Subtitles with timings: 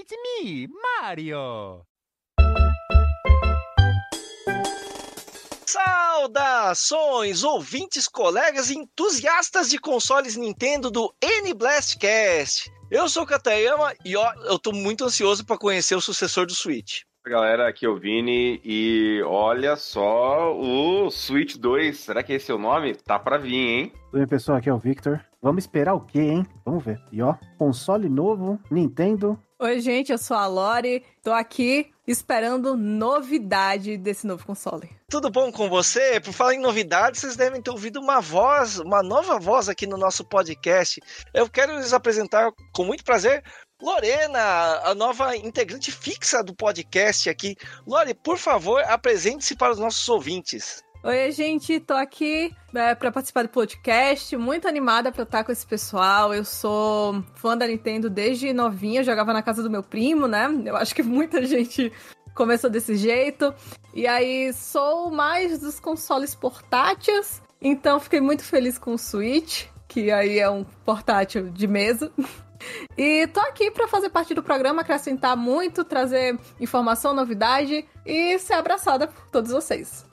[0.00, 1.82] It's me, Mario!
[5.66, 12.72] Saudações, ouvintes, colegas e entusiastas de consoles Nintendo do N-Blastcast!
[12.90, 16.54] Eu sou o Katayama e ó, eu tô muito ansioso para conhecer o sucessor do
[16.54, 17.02] Switch.
[17.26, 22.54] Galera, aqui é o Vini e olha só o Switch 2, será que esse é
[22.54, 22.94] o nome?
[22.94, 23.92] Tá pra vir, hein?
[24.14, 25.22] Oi, pessoal, aqui é o Victor.
[25.42, 26.46] Vamos esperar o quê, hein?
[26.64, 26.98] Vamos ver.
[27.12, 29.38] E ó, console novo, Nintendo.
[29.62, 31.04] Oi, gente, eu sou a Lori.
[31.22, 34.88] Tô aqui esperando novidade desse novo console.
[35.06, 36.18] Tudo bom com você?
[36.18, 39.98] Por falar em novidades, vocês devem ter ouvido uma voz, uma nova voz aqui no
[39.98, 40.98] nosso podcast.
[41.34, 43.44] Eu quero lhes apresentar com muito prazer
[43.82, 47.54] Lorena, a nova integrante fixa do podcast aqui.
[47.86, 50.82] Lore, por favor, apresente-se para os nossos ouvintes.
[51.02, 55.66] Oi, gente, tô aqui é, para participar do podcast, muito animada para estar com esse
[55.66, 56.34] pessoal.
[56.34, 60.46] Eu sou fã da Nintendo desde novinha, jogava na casa do meu primo, né?
[60.62, 61.90] Eu acho que muita gente
[62.34, 63.54] começou desse jeito.
[63.94, 70.10] E aí sou mais dos consoles portáteis, então fiquei muito feliz com o Switch, que
[70.10, 72.12] aí é um portátil de mesa.
[72.94, 78.52] E tô aqui para fazer parte do programa, acrescentar muito, trazer informação, novidade e ser
[78.52, 80.04] abraçada por todos vocês.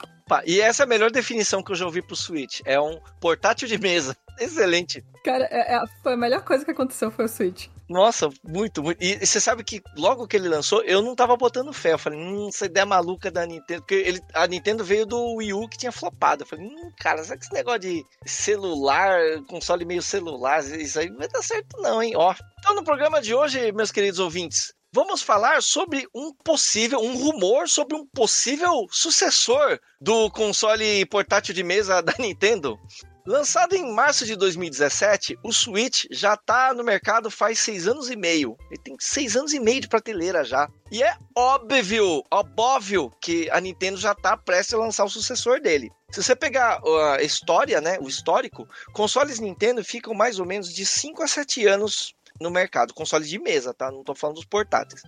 [0.44, 2.60] E essa é a melhor definição que eu já ouvi pro Switch.
[2.64, 4.16] É um portátil de mesa.
[4.38, 5.04] Excelente.
[5.24, 7.68] Cara, é, é, foi a melhor coisa que aconteceu foi o Switch.
[7.88, 9.02] Nossa, muito, muito.
[9.02, 11.94] E, você sabe que logo que ele lançou, eu não tava botando fé.
[11.94, 13.80] Eu falei, hum, essa ideia maluca da Nintendo.
[13.80, 16.42] Porque ele, a Nintendo veio do Wii U que tinha flopado.
[16.42, 21.08] Eu falei, hum, cara, será que esse negócio de celular, console meio celular, isso aí
[21.08, 22.12] não vai dar certo, não, hein?
[22.14, 22.34] Ó.
[22.58, 27.68] Então, no programa de hoje, meus queridos ouvintes, vamos falar sobre um possível, um rumor
[27.68, 32.78] sobre um possível sucessor do console portátil de mesa da Nintendo.
[33.26, 38.16] Lançado em março de 2017, o Switch já está no mercado faz seis anos e
[38.16, 38.56] meio.
[38.70, 40.66] Ele tem seis anos e meio de prateleira já.
[40.90, 45.90] E é óbvio, óbvio que a Nintendo já está prestes a lançar o sucessor dele.
[46.10, 46.80] Se você pegar
[47.18, 51.66] a história, né, o histórico, consoles Nintendo ficam mais ou menos de 5 a 7
[51.66, 53.90] anos no mercado, console de mesa, tá?
[53.90, 55.02] Não tô falando dos portáteis.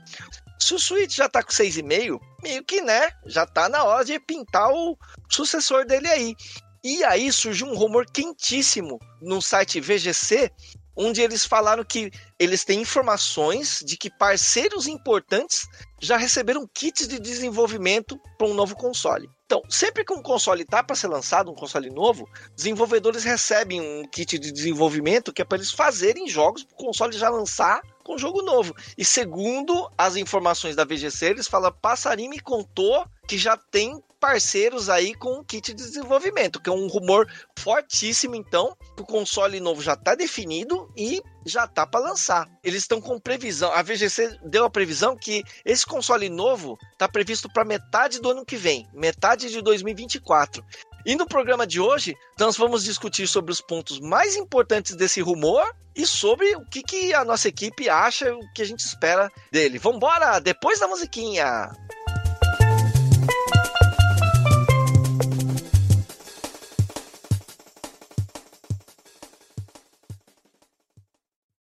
[0.58, 4.18] Se o Switch já tá com 6,5, meio que, né, já tá na hora de
[4.20, 4.96] pintar o
[5.28, 6.36] sucessor dele aí.
[6.82, 10.50] E aí surgiu um rumor quentíssimo no site VGC,
[10.96, 15.66] onde eles falaram que eles têm informações de que parceiros importantes
[16.00, 19.28] já receberam kits de desenvolvimento para um novo console.
[19.50, 24.06] Então, sempre que um console está para ser lançado, um console novo, desenvolvedores recebem um
[24.06, 28.18] kit de desenvolvimento que é para eles fazerem jogos para o console já lançar com
[28.18, 28.74] jogo novo.
[28.98, 34.90] E segundo as informações da VGC, eles falam: Passarinho me contou que já tem parceiros
[34.90, 37.26] aí com o kit de desenvolvimento, que é um rumor
[37.56, 42.46] fortíssimo, então, o console novo já está definido e já tá para lançar.
[42.62, 43.72] Eles estão com previsão.
[43.72, 48.44] A VGC deu a previsão que esse console novo está previsto para metade do ano
[48.44, 50.62] que vem, metade de 2024.
[51.06, 55.64] E no programa de hoje, nós vamos discutir sobre os pontos mais importantes desse rumor
[56.00, 59.78] e sobre o que, que a nossa equipe acha, o que a gente espera dele.
[59.78, 61.70] Vambora, depois da musiquinha!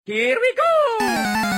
[0.06, 1.51] Here we go!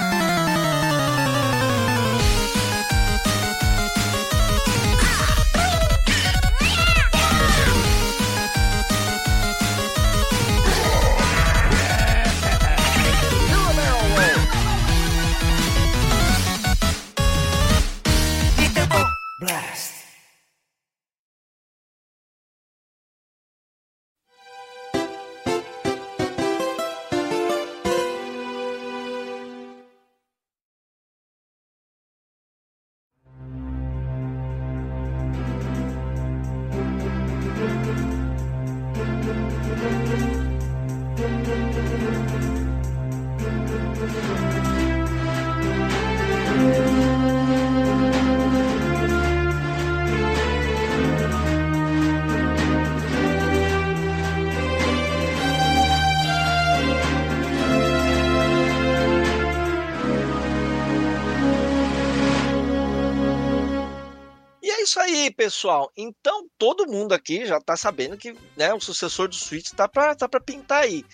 [65.45, 69.87] Pessoal, então todo mundo aqui já tá sabendo que né, o sucessor do Switch tá
[69.87, 71.05] pra, tá pra pintar aí.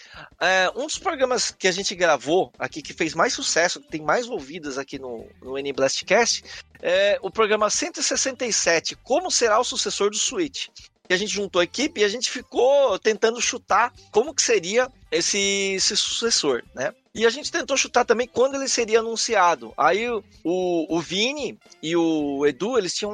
[0.41, 4.01] É, um dos programas que a gente gravou aqui, que fez mais sucesso, que tem
[4.01, 6.45] mais ouvidas aqui no, no N Blastcast,
[6.81, 10.69] é o programa 167, Como será o sucessor do Switch?
[11.11, 14.89] E a gente juntou a equipe e a gente ficou tentando chutar como que seria
[15.11, 16.95] esse, esse sucessor, né?
[17.13, 19.75] E a gente tentou chutar também quando ele seria anunciado.
[19.77, 23.13] Aí o, o Vini e o Edu, eles tinham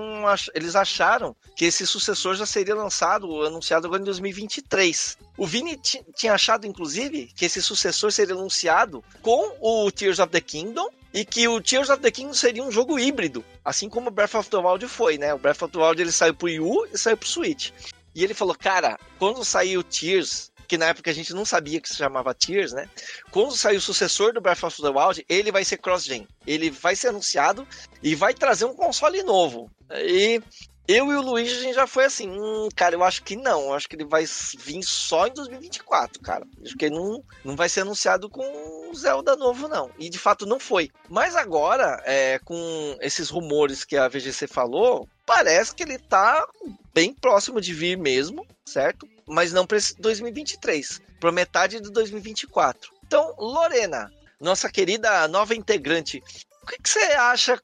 [0.54, 5.16] eles acharam que esse sucessor já seria lançado, anunciado agora em 2023.
[5.38, 5.80] O Vini
[6.14, 11.24] tinha achado, inclusive, que esse sucessor seria anunciado com o Tears of the Kingdom e
[11.24, 14.50] que o Tears of the Kingdom seria um jogo híbrido, assim como o Breath of
[14.50, 15.32] the Wild foi, né?
[15.32, 17.70] O Breath of the Wild ele saiu pro Wii U e saiu pro Switch.
[18.14, 21.80] E ele falou, cara, quando sair o Tears que na época a gente não sabia
[21.80, 22.88] que se chamava Tears, né?
[23.30, 26.26] Quando sair o sucessor do Breath of the Wild, ele vai ser cross-gen.
[26.46, 27.66] Ele vai ser anunciado
[28.02, 29.70] e vai trazer um console novo.
[29.92, 30.42] E
[30.88, 33.62] eu e o Luiz, a gente já foi assim, hum, cara, eu acho que não.
[33.62, 34.24] Eu acho que ele vai
[34.58, 36.46] vir só em 2024, cara.
[36.64, 39.90] Acho que ele não, não vai ser anunciado com Zelda novo, não.
[39.98, 40.90] E de fato não foi.
[41.08, 46.46] Mas agora, é, com esses rumores que a VGC falou, parece que ele tá
[46.94, 49.08] bem próximo de vir mesmo, certo?
[49.26, 52.92] Mas não para 2023, para metade de 2024.
[53.04, 54.10] Então, Lorena,
[54.40, 56.22] nossa querida nova integrante,
[56.62, 57.60] o que, que você acha?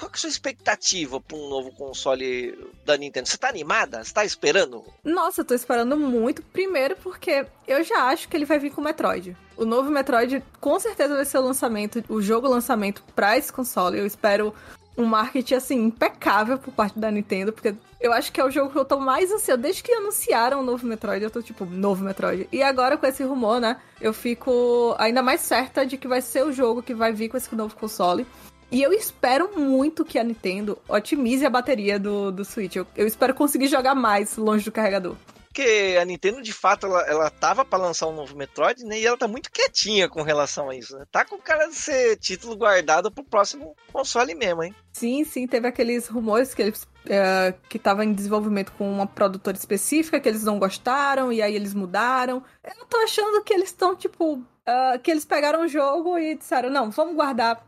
[0.00, 3.28] Qual, qual é a sua expectativa para um novo console da Nintendo?
[3.28, 4.02] Você tá animada?
[4.02, 4.82] Você tá esperando?
[5.04, 6.42] Nossa, eu tô esperando muito.
[6.42, 9.36] Primeiro porque eu já acho que ele vai vir com o Metroid.
[9.58, 13.98] O novo Metroid com certeza vai ser o lançamento, o jogo lançamento para esse console.
[13.98, 14.54] Eu espero
[14.96, 18.70] um marketing, assim, impecável por parte da Nintendo, porque eu acho que é o jogo
[18.70, 19.60] que eu tô mais ansioso.
[19.60, 22.48] Desde que anunciaram o novo Metroid, eu tô tipo, novo Metroid.
[22.50, 26.44] E agora com esse rumor, né, eu fico ainda mais certa de que vai ser
[26.44, 28.26] o jogo que vai vir com esse novo console.
[28.70, 32.76] E eu espero muito que a Nintendo otimize a bateria do, do Switch.
[32.76, 35.16] Eu, eu espero conseguir jogar mais longe do carregador.
[35.48, 39.00] Porque a Nintendo, de fato, ela, ela tava para lançar um novo Metroid, né?
[39.00, 41.04] E ela tá muito quietinha com relação a isso, né?
[41.10, 44.72] Tá com o cara de ser título guardado pro próximo console mesmo, hein?
[44.92, 49.56] Sim, sim, teve aqueles rumores que eles é, que estava em desenvolvimento com uma produtora
[49.56, 52.44] específica que eles não gostaram e aí eles mudaram.
[52.62, 56.70] Eu tô achando que eles estão tipo uh, que eles pegaram o jogo e disseram
[56.70, 57.60] não, vamos guardar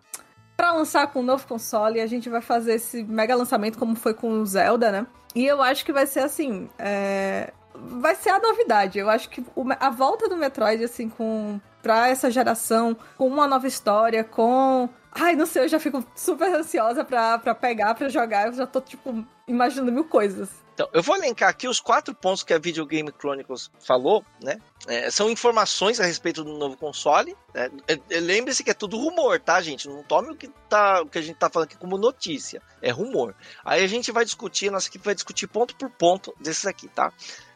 [0.62, 4.14] para lançar com um novo console a gente vai fazer esse mega lançamento como foi
[4.14, 5.04] com o Zelda, né?
[5.34, 8.96] E eu acho que vai ser assim, é vai ser a novidade.
[8.96, 9.44] Eu acho que
[9.80, 14.88] a volta do Metroid, assim, com pra essa geração, com uma nova história, com.
[15.10, 18.46] Ai, não sei, eu já fico super ansiosa pra, pra pegar, pra jogar.
[18.46, 20.61] Eu já tô, tipo, imaginando mil coisas.
[20.74, 24.58] Então, eu vou elencar aqui os quatro pontos que a Video Game Chronicles falou, né?
[24.86, 27.36] É, são informações a respeito do novo console.
[27.54, 27.70] Né?
[27.86, 29.88] É, é, lembre-se que é tudo rumor, tá, gente?
[29.88, 32.62] Não tome o que, tá, o que a gente tá falando aqui como notícia.
[32.80, 33.34] É rumor.
[33.64, 37.12] Aí a gente vai discutir, nossa equipe vai discutir ponto por ponto desses aqui, tá?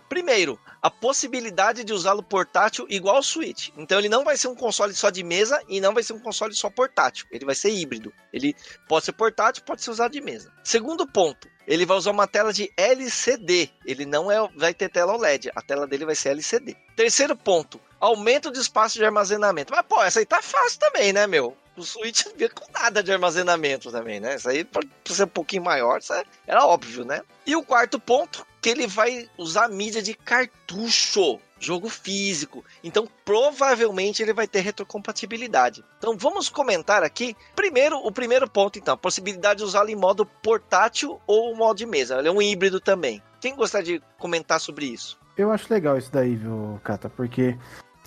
[0.09, 3.71] Primeiro, a possibilidade de usá-lo portátil igual ao Switch.
[3.77, 6.21] Então ele não vai ser um console só de mesa e não vai ser um
[6.21, 7.27] console só portátil.
[7.31, 8.13] Ele vai ser híbrido.
[8.33, 8.55] Ele
[8.89, 10.53] pode ser portátil, pode ser usado de mesa.
[10.63, 13.71] Segundo ponto, ele vai usar uma tela de LCD.
[13.85, 15.51] Ele não é, vai ter tela OLED.
[15.55, 16.77] A tela dele vai ser LCD.
[16.95, 19.73] Terceiro ponto, aumento de espaço de armazenamento.
[19.73, 21.57] Mas pô, essa aí tá fácil também, né, meu?
[21.77, 24.37] O Switch não via com nada de armazenamento também, né?
[24.37, 26.13] Isso aí, pra ser um pouquinho maior, isso
[26.47, 27.21] era óbvio, né?
[27.45, 32.65] E o quarto ponto, que ele vai usar mídia de cartucho, jogo físico.
[32.83, 35.85] Então, provavelmente ele vai ter retrocompatibilidade.
[35.99, 37.37] Então, vamos comentar aqui.
[37.55, 41.87] Primeiro, o primeiro ponto, então, a possibilidade de usá-lo em modo portátil ou modo de
[41.87, 42.19] mesa.
[42.19, 43.23] Ele é um híbrido também.
[43.41, 45.19] Quem gostaria de comentar sobre isso?
[45.37, 47.11] Eu acho legal isso daí, viu, Kata?
[47.11, 47.57] Porque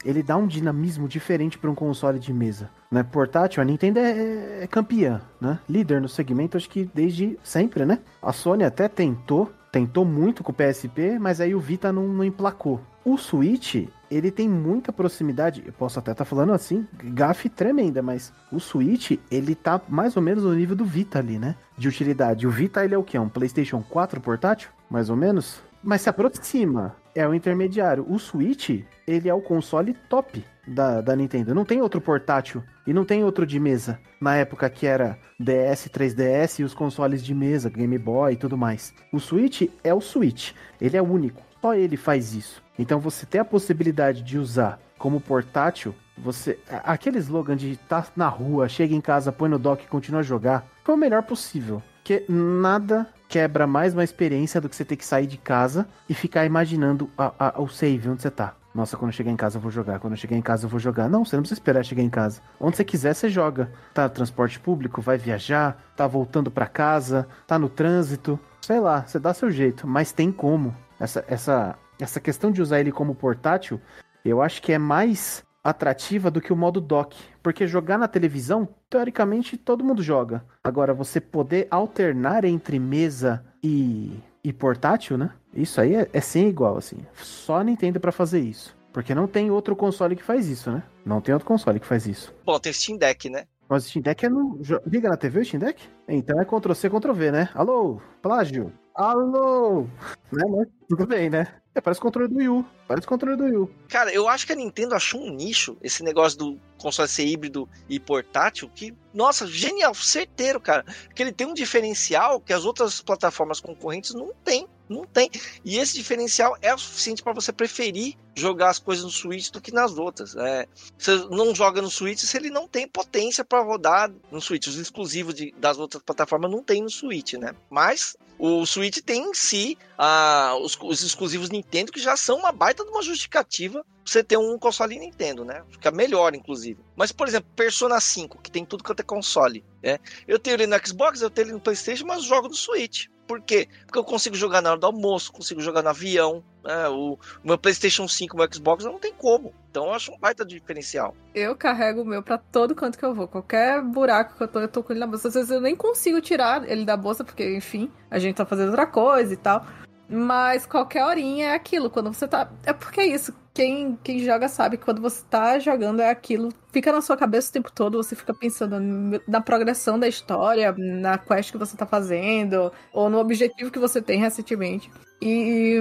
[0.03, 2.69] ele dá um dinamismo diferente para um console de mesa.
[2.89, 3.03] Né?
[3.03, 5.59] Portátil, a Nintendo é, é, campeã, né?
[5.69, 7.99] Líder no segmento, acho que desde sempre, né?
[8.21, 12.23] A Sony até tentou tentou muito com o PSP, mas aí o Vita não, não
[12.23, 12.81] emplacou.
[13.03, 18.01] O Switch, ele tem muita proximidade, eu posso até estar tá falando assim, gafe tremenda,
[18.01, 21.55] mas o Switch, ele tá mais ou menos no nível do Vita ali, né?
[21.77, 22.45] De utilidade.
[22.45, 23.17] O Vita, ele é o que?
[23.17, 24.69] É um PlayStation 4 portátil?
[24.89, 25.61] Mais ou menos?
[25.83, 28.05] Mas se aproxima, é o intermediário.
[28.09, 31.55] O Switch, ele é o console top da, da Nintendo.
[31.55, 33.99] Não tem outro portátil e não tem outro de mesa.
[34.19, 38.57] Na época que era DS, 3DS e os consoles de mesa, Game Boy e tudo
[38.57, 38.93] mais.
[39.11, 40.51] O Switch é o Switch.
[40.79, 41.41] Ele é único.
[41.61, 42.61] Só ele faz isso.
[42.77, 46.59] Então você tem a possibilidade de usar como portátil, você.
[46.83, 50.23] Aquele slogan de tá na rua, chega em casa, põe no dock e continua a
[50.23, 51.81] jogar, foi o melhor possível.
[51.97, 56.13] Porque nada quebra mais uma experiência do que você ter que sair de casa e
[56.13, 58.55] ficar imaginando a, a, o save onde você tá.
[58.73, 59.99] Nossa, quando eu chegar em casa eu vou jogar.
[59.99, 61.09] Quando eu chegar em casa eu vou jogar.
[61.09, 62.41] Não, você não precisa esperar chegar em casa.
[62.59, 63.71] Onde você quiser, você joga.
[63.93, 68.39] Tá no transporte público, vai viajar, tá voltando para casa, tá no trânsito.
[68.61, 70.75] Sei lá, você dá seu jeito, mas tem como.
[70.99, 73.81] Essa, essa, essa questão de usar ele como portátil,
[74.23, 77.17] eu acho que é mais atrativa do que o modo dock.
[77.41, 80.43] Porque jogar na televisão, teoricamente, todo mundo joga.
[80.63, 85.31] Agora, você poder alternar entre mesa e, e portátil, né?
[85.53, 86.97] Isso aí é, é sem igual, assim.
[87.15, 88.77] Só a Nintendo pra fazer isso.
[88.93, 90.83] Porque não tem outro console que faz isso, né?
[91.05, 92.33] Não tem outro console que faz isso.
[92.45, 93.45] Bom, tem Steam Deck, né?
[93.67, 94.59] Mas o Steam Deck é no.
[94.85, 95.81] Liga na TV o Steam Deck?
[96.07, 97.49] Então é Ctrl-C, Ctrl-V, né?
[97.53, 98.01] Alô?
[98.21, 98.73] Plágio?
[98.95, 99.83] Alô?
[100.31, 101.47] Né, mas tudo bem, né?
[101.73, 102.65] É, parece o controle do Wii U.
[102.87, 103.71] Parece o controle do Wii U.
[103.87, 107.69] Cara, eu acho que a Nintendo achou um nicho, esse negócio do console ser híbrido
[107.87, 110.83] e portátil, que, nossa, genial, certeiro, cara.
[111.05, 114.67] Porque ele tem um diferencial que as outras plataformas concorrentes não tem.
[114.89, 115.29] Não tem.
[115.63, 119.61] E esse diferencial é o suficiente para você preferir jogar as coisas no Switch do
[119.61, 120.35] que nas outras.
[120.35, 120.65] É,
[120.97, 124.65] você não joga no Switch se ele não tem potência para rodar no Switch.
[124.65, 127.53] Os exclusivos de- das outras plataformas não tem no Switch, né?
[127.69, 132.51] Mas o Switch tem em si ah, os, os exclusivos Nintendo que já são uma
[132.51, 135.63] baita de uma justificativa pra você ter um console Nintendo, né?
[135.69, 136.79] Fica melhor, inclusive.
[136.95, 139.99] Mas, por exemplo, Persona 5, que tem tudo quanto é console, né?
[140.27, 143.05] Eu tenho ele no Xbox, eu tenho ele no Playstation, mas jogo no Switch.
[143.29, 143.67] Por quê?
[143.85, 146.43] Porque eu consigo jogar na hora do almoço, consigo jogar no avião.
[146.63, 146.89] né?
[146.89, 149.53] O, meu PlayStation 5, o meu Xbox, não tem como.
[149.69, 151.15] Então eu acho um baita diferencial.
[151.35, 153.27] Eu carrego o meu pra todo canto que eu vou.
[153.27, 155.27] Qualquer buraco que eu tô, eu tô com ele na bolsa.
[155.27, 158.69] Às vezes eu nem consigo tirar ele da bolsa, porque, enfim, a gente tá fazendo
[158.69, 159.63] outra coisa e tal.
[160.09, 161.87] Mas qualquer horinha é aquilo.
[161.91, 162.51] Quando você tá.
[162.65, 163.31] É porque é isso.
[163.59, 166.47] Quem, quem joga sabe que quando você tá jogando é aquilo.
[166.71, 168.01] Fica na sua cabeça o tempo todo.
[168.01, 168.79] Você fica pensando
[169.27, 174.01] na progressão da história, na quest que você tá fazendo, ou no objetivo que você
[174.01, 174.89] tem recentemente.
[175.21, 175.77] E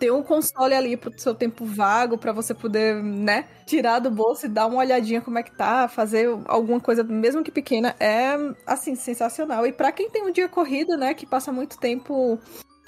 [0.00, 4.46] ter um console ali pro seu tempo vago pra você poder, né, tirar do bolso
[4.46, 8.34] e dar uma olhadinha como é que tá, fazer alguma coisa, mesmo que pequena, é
[8.66, 9.64] assim sensacional.
[9.64, 12.36] E pra quem tem um dia corrido, né, que passa muito tempo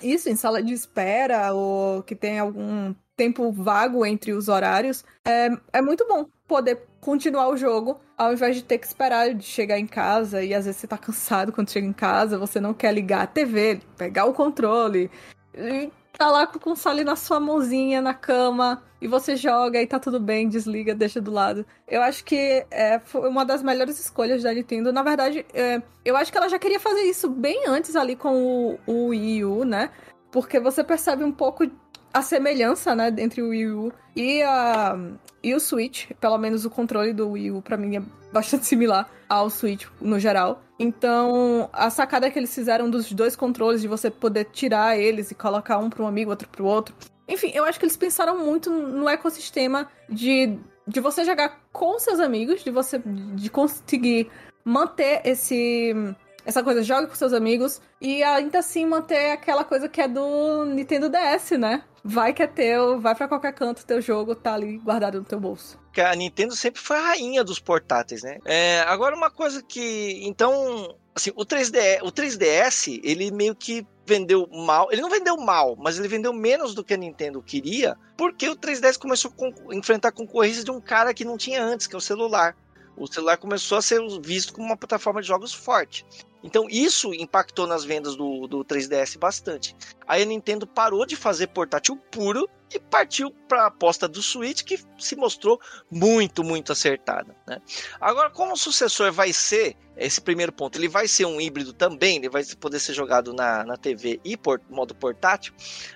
[0.03, 5.49] isso em sala de espera ou que tem algum tempo vago entre os horários, é,
[5.73, 9.79] é muito bom poder continuar o jogo ao invés de ter que esperar de chegar
[9.79, 12.93] em casa e às vezes você tá cansado quando chega em casa, você não quer
[12.93, 15.11] ligar a TV, pegar o controle
[15.55, 19.87] e tá lá com o console na sua mãozinha, na cama, e você joga e
[19.87, 21.67] tá tudo bem, desliga, deixa do lado.
[21.87, 24.93] Eu acho que é, foi uma das melhores escolhas da Nintendo.
[24.93, 28.35] Na verdade, é, eu acho que ela já queria fazer isso bem antes ali com
[28.35, 29.91] o, o Wii U, né?
[30.31, 31.67] Porque você percebe um pouco
[32.15, 34.97] a semelhança, né, entre o Wii U e, a,
[35.43, 36.13] e o Switch.
[36.21, 38.03] Pelo menos o controle do Wii U, pra mim, é
[38.33, 40.63] bastante similar ao Switch no geral.
[40.79, 45.35] Então, a sacada que eles fizeram dos dois controles, de você poder tirar eles e
[45.35, 46.95] colocar um para um amigo, outro para o outro.
[47.29, 50.57] Enfim, eu acho que eles pensaram muito no ecossistema de,
[50.87, 54.31] de você jogar com seus amigos, de você de conseguir
[54.65, 60.01] manter esse essa coisa, joga com seus amigos e ainda assim manter aquela coisa que
[60.01, 61.85] é do Nintendo DS, né?
[62.05, 65.41] Vai que é teu, vai para qualquer canto, teu jogo tá ali guardado no teu
[65.41, 65.79] bolso.
[65.97, 68.39] a Nintendo sempre foi a rainha dos portáteis, né?
[68.45, 74.47] É, agora uma coisa que, então, assim, o 3D, o 3DS, ele meio que vendeu
[74.53, 74.89] mal.
[74.93, 78.57] Ele não vendeu mal, mas ele vendeu menos do que a Nintendo queria, porque o
[78.57, 79.33] 3DS começou
[79.71, 82.55] a enfrentar concorrência de um cara que não tinha antes, que é o celular.
[82.97, 86.07] O celular começou a ser visto como uma plataforma de jogos forte.
[86.45, 89.75] Então isso impactou nas vendas do, do 3DS bastante.
[90.07, 94.63] Aí a Nintendo parou de fazer portátil puro e partiu para a aposta do Switch,
[94.63, 95.59] que se mostrou
[95.91, 97.35] muito, muito acertada.
[97.47, 97.63] Né?
[97.99, 102.17] Agora, como o sucessor vai ser, esse primeiro ponto, ele vai ser um híbrido também,
[102.17, 105.55] ele vai poder ser jogado na, na TV e por modo portátil.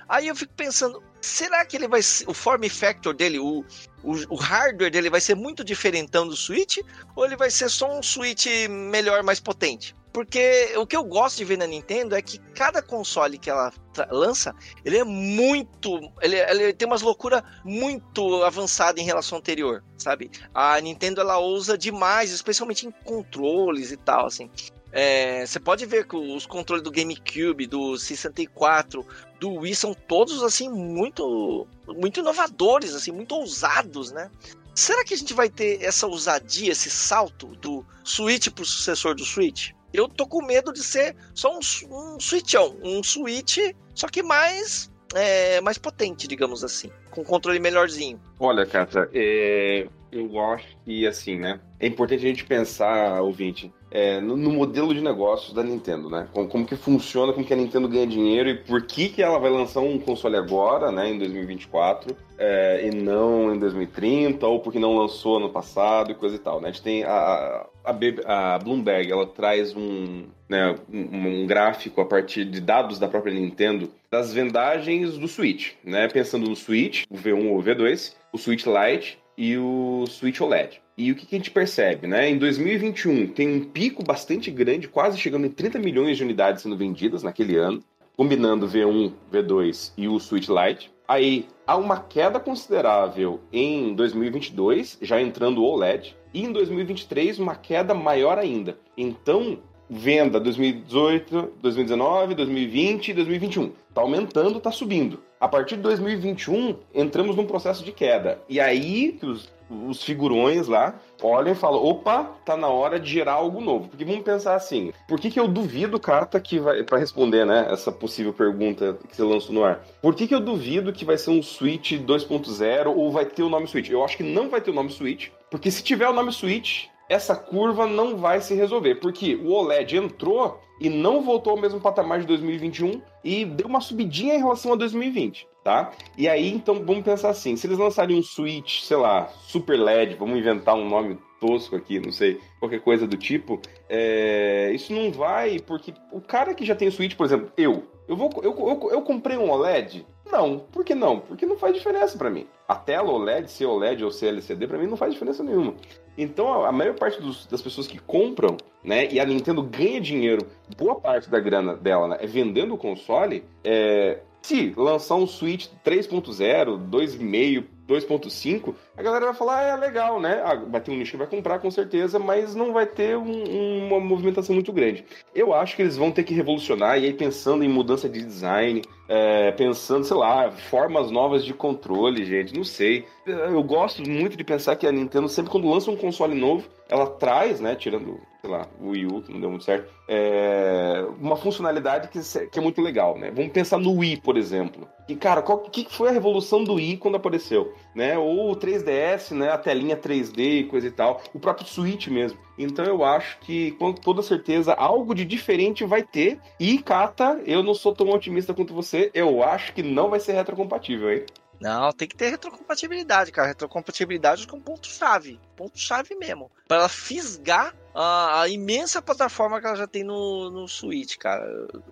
[0.09, 3.65] Aí eu fico pensando, será que ele vai ser, o form factor dele, o,
[4.03, 6.79] o, o hardware dele vai ser muito diferentão do Switch?
[7.15, 9.95] Ou ele vai ser só um Switch melhor, mais potente?
[10.19, 13.73] Porque o que eu gosto de ver na Nintendo é que cada console que ela
[14.11, 14.53] lança,
[14.85, 16.01] ele é muito.
[16.21, 20.29] Ele, ele tem umas loucuras muito avançadas em relação ao anterior, sabe?
[20.53, 24.51] A Nintendo ela ousa demais, especialmente em controles e tal, assim.
[24.91, 29.07] É, você pode ver que os controles do GameCube, do 64,
[29.39, 34.33] do Wii são todos assim muito, muito inovadores, assim, muito ousados, né?
[34.75, 39.25] Será que a gente vai ter essa ousadia, esse salto do Switch pro sucessor do
[39.25, 39.78] Switch?
[39.93, 43.59] Eu tô com medo de ser só um, um switchão, um switch,
[43.95, 48.21] só que mais é, mais potente, digamos assim, com controle melhorzinho.
[48.39, 51.61] Olha, Cata, é, eu acho que assim, né?
[51.81, 56.29] É importante a gente pensar, ouvinte, é, no, no modelo de negócios da Nintendo, né?
[56.33, 59.39] Como, como que funciona, como que a Nintendo ganha dinheiro e por que que ela
[59.39, 64.79] vai lançar um console agora, né, em 2024, é, e não em 2030, ou porque
[64.79, 66.69] não lançou ano passado e coisa e tal, né?
[66.69, 72.05] A gente tem a, a, a Bloomberg, ela traz um, né, um, um gráfico a
[72.05, 76.09] partir de dados da própria Nintendo das vendagens do Switch, né?
[76.09, 80.83] Pensando no Switch, o V1 ou o V2, o Switch Lite e o Switch OLED.
[80.97, 82.29] E o que, que a gente percebe, né?
[82.29, 86.77] Em 2021 tem um pico bastante grande, quase chegando em 30 milhões de unidades sendo
[86.77, 87.81] vendidas naquele ano.
[88.17, 90.91] combinando V1, V2 e o Switch Lite.
[91.07, 97.55] Aí há uma queda considerável em 2022, já entrando o OLED, e em 2023 uma
[97.55, 98.77] queda maior ainda.
[98.97, 103.73] Então, venda 2018, 2019, 2020 e 2021.
[103.95, 105.21] Tá aumentando, tá subindo.
[105.41, 108.41] A partir de 2021, entramos num processo de queda.
[108.49, 109.49] E aí que os,
[109.87, 113.89] os figurões lá olham e falam: opa, tá na hora de gerar algo novo.
[113.89, 116.83] Porque vamos pensar assim: por que, que eu duvido, Carta, que vai.
[116.83, 119.85] para responder, né, essa possível pergunta que você lançou no ar.
[120.03, 123.49] Por que, que eu duvido que vai ser um Switch 2.0 ou vai ter o
[123.49, 123.91] nome Switch?
[123.91, 125.29] Eu acho que não vai ter o nome Switch.
[125.51, 129.97] Porque se tiver o nome Switch, essa curva não vai se resolver, porque o OLED
[129.97, 134.73] entrou e não voltou ao mesmo patamar de 2021 e deu uma subidinha em relação
[134.73, 135.91] a 2020, tá?
[136.17, 140.17] E aí, então, vamos pensar assim, se eles lançarem um Switch, sei lá, Super LED,
[140.17, 144.73] vamos inventar um nome tosco aqui, não sei, qualquer coisa do tipo, é...
[144.75, 148.31] isso não vai, porque o cara que já tem Switch, por exemplo, eu, eu, vou,
[148.43, 150.59] eu, eu, eu comprei um OLED, não.
[150.59, 151.21] Por que não?
[151.21, 152.47] Porque não faz diferença para mim.
[152.67, 155.75] A tela OLED, ser OLED ou ser LCD, para mim não faz diferença nenhuma.
[156.17, 160.47] Então, a maior parte dos, das pessoas que compram, né, e a Nintendo ganha dinheiro,
[160.77, 165.69] boa parte da grana dela, né, é vendendo o console, é, se lançar um Switch
[165.85, 170.43] 3.0, 2,5, 2.5, a galera vai falar, ah, é legal, né?
[170.45, 173.87] Ah, vai ter um nicho que vai comprar com certeza, mas não vai ter um,
[173.87, 175.05] uma movimentação muito grande.
[175.35, 178.83] Eu acho que eles vão ter que revolucionar, e aí pensando em mudança de design,
[179.09, 183.07] é, pensando, sei lá, formas novas de controle, gente, não sei.
[183.29, 187.07] Eu gosto muito de pensar que a Nintendo, sempre quando lança um console novo, ela
[187.07, 191.37] traz, né, tirando, sei lá, o Wii U, que não deu muito certo, é, uma
[191.37, 193.31] funcionalidade que, que, é muito legal, né?
[193.31, 194.89] Vamos pensar no Wii, por exemplo.
[195.07, 197.75] E, cara, o que foi a revolução do Wii quando apareceu?
[197.95, 198.17] Né?
[198.17, 202.39] Ou o 3DS, né, a telinha 3D e coisa e tal, o próprio Switch mesmo.
[202.59, 206.41] Então eu acho que, com toda certeza, algo de diferente vai ter.
[206.59, 210.33] E, Kata, eu não sou tão otimista quanto você, eu acho que não vai ser
[210.33, 211.25] retrocompatível, hein?
[211.61, 213.49] Não, tem que ter retrocompatibilidade, cara.
[213.49, 215.41] Retrocompatibilidade com ponto-chave.
[215.57, 216.51] Ponto-chave mesmo.
[216.67, 221.45] Para ela fisgar a, a, imensa plataforma que ela já tem no, no Switch, cara.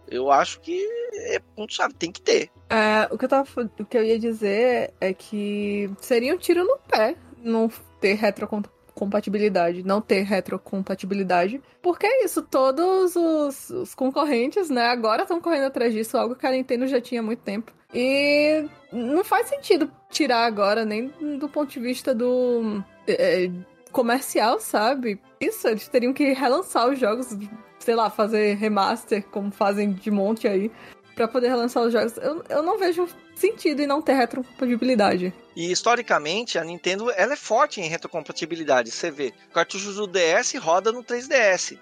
[0.08, 0.80] Eu acho que
[1.14, 2.50] é ponto-chave, tem que ter.
[2.70, 6.64] É, o, que eu tava, o que eu ia dizer é que seria um tiro
[6.64, 11.60] no pé não ter retrocompatibilidade, não ter retrocompatibilidade.
[11.82, 16.46] Porque é isso, todos os, os concorrentes, né, agora estão correndo atrás disso, algo que
[16.46, 17.72] a Nintendo já tinha há muito tempo.
[17.98, 22.84] E não faz sentido tirar agora, nem do ponto de vista do.
[23.08, 23.50] É,
[23.90, 25.18] comercial, sabe?
[25.40, 27.28] Isso, eles teriam que relançar os jogos,
[27.78, 30.70] sei lá, fazer remaster, como fazem de monte aí,
[31.14, 32.18] para poder relançar os jogos.
[32.18, 35.32] Eu, eu não vejo sentido em não ter retrocompatibilidade.
[35.56, 38.90] E historicamente, a Nintendo ela é forte em retrocompatibilidade.
[38.90, 41.78] Você vê, o cartucho do DS roda no 3DS.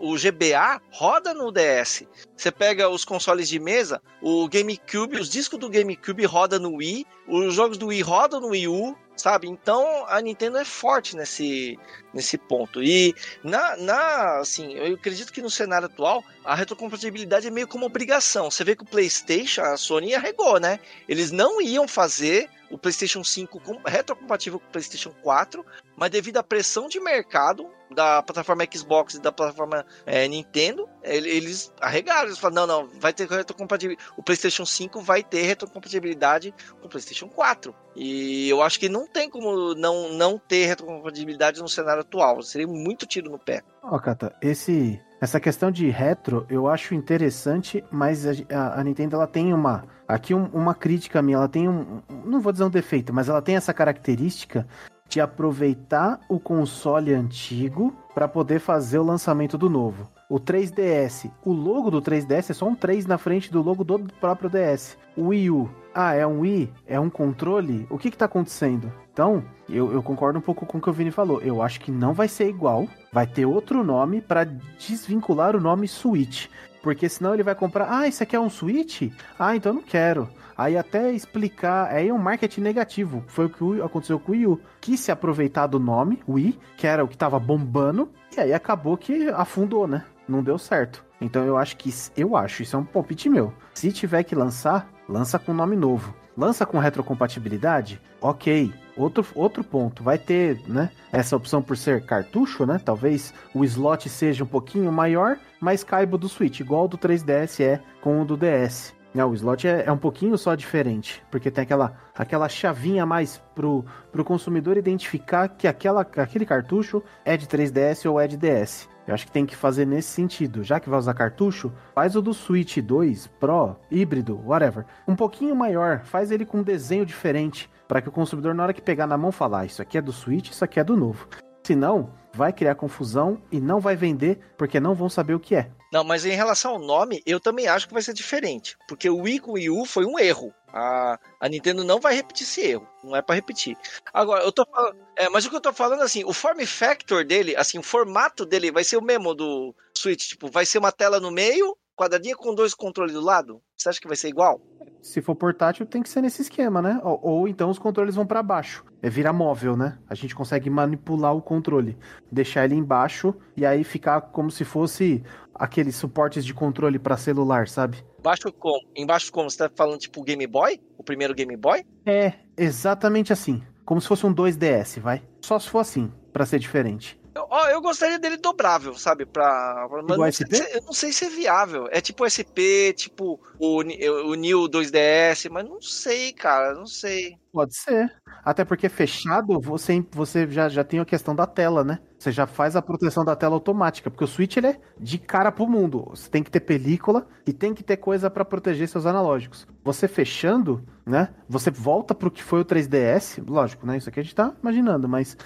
[0.00, 2.04] O, GBA roda no DS.
[2.36, 7.06] Você pega os consoles de mesa, o GameCube, os discos do GameCube roda no Wii,
[7.26, 9.48] os jogos do Wii rodam no Wii U, sabe?
[9.48, 11.78] Então a Nintendo é forte nesse,
[12.14, 12.82] nesse ponto.
[12.82, 17.86] E na, na assim, eu acredito que no cenário atual a retrocompatibilidade é meio como
[17.86, 18.50] obrigação.
[18.50, 20.78] Você vê que o PlayStation, a Sony arregou, né?
[21.08, 25.64] Eles não iam fazer o PlayStation 5 retrocompatível com o PlayStation 4,
[25.96, 31.72] mas devido à pressão de mercado da plataforma Xbox e da plataforma é, Nintendo, eles
[31.80, 32.28] arregaram.
[32.28, 34.10] Eles falaram: não, não, vai ter retrocompatibilidade.
[34.16, 37.74] O PlayStation 5 vai ter retrocompatibilidade com o PlayStation 4.
[37.96, 42.42] E eu acho que não tem como não, não ter retrocompatibilidade no cenário atual.
[42.42, 43.62] Seria muito tiro no pé.
[43.82, 49.16] Ó, oh, Kata, esse, essa questão de retro eu acho interessante, mas a, a, Nintendo
[49.16, 49.84] ela tem uma.
[50.06, 52.00] Aqui um, uma crítica minha, ela tem um.
[52.24, 54.66] Não vou dizer um defeito, mas ela tem essa característica
[55.08, 60.08] de aproveitar o console antigo para poder fazer o lançamento do novo.
[60.28, 63.98] O 3DS, o logo do 3DS é só um 3 na frente do logo do
[64.20, 64.98] próprio DS.
[65.16, 66.72] O Wii U, ah, é um Wii?
[66.86, 67.86] É um controle?
[67.90, 68.92] O que que tá acontecendo?
[69.18, 71.40] Então, eu, eu concordo um pouco com o que o Vini falou.
[71.40, 72.86] Eu acho que não vai ser igual.
[73.12, 76.46] Vai ter outro nome para desvincular o nome Switch.
[76.84, 77.88] Porque senão ele vai comprar.
[77.90, 79.10] Ah, isso aqui é um Switch?
[79.36, 80.28] Ah, então eu não quero.
[80.56, 81.90] Aí até explicar.
[81.90, 83.24] Aí é um marketing negativo.
[83.26, 84.60] Foi o que aconteceu com o Wii U.
[84.80, 88.08] Quis se aproveitar do nome, Wii, que era o que tava bombando.
[88.36, 90.04] E aí acabou que afundou, né?
[90.28, 91.04] Não deu certo.
[91.20, 91.92] Então eu acho que.
[92.16, 93.52] Eu acho, isso é um palpite meu.
[93.74, 96.14] Se tiver que lançar, lança com nome novo.
[96.36, 98.00] Lança com retrocompatibilidade?
[98.20, 98.72] Ok.
[98.98, 100.90] Outro, outro ponto, vai ter, né?
[101.12, 102.80] Essa opção por ser cartucho, né?
[102.84, 107.64] Talvez o slot seja um pouquinho maior, mas caiba do Switch, igual o do 3DS
[107.64, 108.92] é com o do DS.
[109.14, 113.04] Não, né, o slot é, é, um pouquinho só diferente, porque tem aquela, aquela chavinha
[113.04, 118.26] a mais pro, pro consumidor identificar que aquela, aquele cartucho é de 3DS ou é
[118.26, 118.88] de DS.
[119.08, 120.62] Eu acho que tem que fazer nesse sentido.
[120.62, 124.84] Já que vai usar cartucho, faz o do Switch 2 Pro, híbrido, whatever.
[125.08, 128.74] Um pouquinho maior, faz ele com um desenho diferente, para que o consumidor, na hora
[128.74, 130.94] que pegar na mão, falar: ah, Isso aqui é do Switch, isso aqui é do
[130.94, 131.26] novo.
[131.66, 135.70] Senão, vai criar confusão e não vai vender porque não vão saber o que é.
[135.90, 138.76] Não, mas em relação ao nome, eu também acho que vai ser diferente.
[138.86, 140.52] Porque o Wii com o Wii U foi um erro.
[140.72, 142.88] A, a Nintendo não vai repetir esse erro.
[143.02, 143.76] Não é para repetir.
[144.12, 144.96] Agora, eu tô falando.
[145.16, 148.44] É, mas o que eu tô falando assim, o form factor dele, assim, o formato
[148.44, 150.28] dele vai ser o mesmo do Switch.
[150.28, 153.60] Tipo, vai ser uma tela no meio, quadradinha com dois controles do lado?
[153.76, 154.60] Você acha que vai ser igual?
[155.02, 157.00] Se for portátil, tem que ser nesse esquema, né?
[157.02, 158.84] Ou, ou então os controles vão para baixo.
[159.02, 159.98] É vira móvel, né?
[160.08, 161.98] A gente consegue manipular o controle,
[162.30, 165.22] deixar ele embaixo e aí ficar como se fosse
[165.54, 168.04] aqueles suportes de controle para celular, sabe?
[168.22, 168.80] Baixo como?
[168.96, 169.50] Embaixo como?
[169.50, 170.80] Você tá falando tipo Game Boy?
[170.96, 171.84] O primeiro Game Boy?
[172.06, 173.62] É, exatamente assim.
[173.84, 175.22] Como se fosse um 2DS, vai?
[175.40, 177.18] Só se for assim, para ser diferente.
[177.50, 179.26] Ó, eu gostaria dele dobrável, sabe?
[179.26, 179.88] Pra.
[180.16, 181.88] Mas não sei, eu não sei se é viável.
[181.90, 187.36] É tipo SP, tipo o, o New 2DS, mas não sei, cara, não sei.
[187.52, 188.12] Pode ser.
[188.44, 191.98] Até porque fechado, você, você já, já tem a questão da tela, né?
[192.18, 195.50] Você já faz a proteção da tela automática, porque o Switch ele é de cara
[195.50, 196.06] pro mundo.
[196.10, 199.66] Você tem que ter película e tem que ter coisa para proteger seus analógicos.
[199.84, 201.34] Você fechando, né?
[201.48, 203.96] Você volta pro que foi o 3DS, lógico, né?
[203.96, 205.36] Isso aqui a gente tá imaginando, mas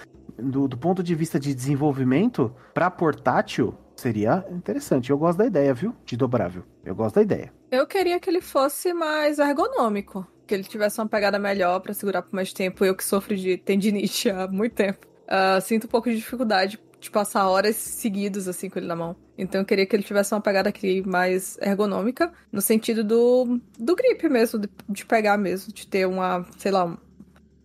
[0.42, 5.10] do, do ponto de vista de desenvolvimento, para portátil, seria interessante.
[5.10, 5.94] Eu gosto da ideia, viu?
[6.04, 6.64] De dobrável.
[6.84, 7.52] Eu gosto da ideia.
[7.70, 10.26] Eu queria que ele fosse mais ergonômico.
[10.46, 12.84] Que ele tivesse uma pegada melhor para segurar por mais tempo.
[12.84, 15.06] Eu que sofro de tendinite há muito tempo.
[15.24, 19.16] Uh, sinto um pouco de dificuldade de passar horas seguidas assim com ele na mão.
[19.36, 23.96] Então eu queria que ele tivesse uma pegada aqui mais ergonômica, no sentido do, do
[23.96, 26.96] grip mesmo, de, de pegar mesmo, de ter uma, sei lá,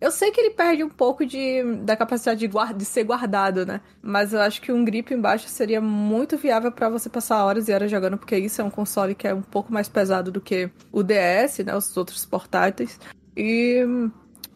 [0.00, 3.66] eu sei que ele perde um pouco de, da capacidade de, guarda, de ser guardado,
[3.66, 3.80] né?
[4.00, 7.72] Mas eu acho que um grip embaixo seria muito viável para você passar horas e
[7.72, 10.70] horas jogando, porque isso é um console que é um pouco mais pesado do que
[10.92, 11.74] o DS, né?
[11.76, 13.00] Os outros portáteis.
[13.36, 13.84] E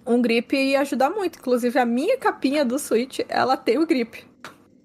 [0.07, 1.39] um grip ia ajudar muito.
[1.39, 4.25] Inclusive, a minha capinha do Switch, ela tem o grip.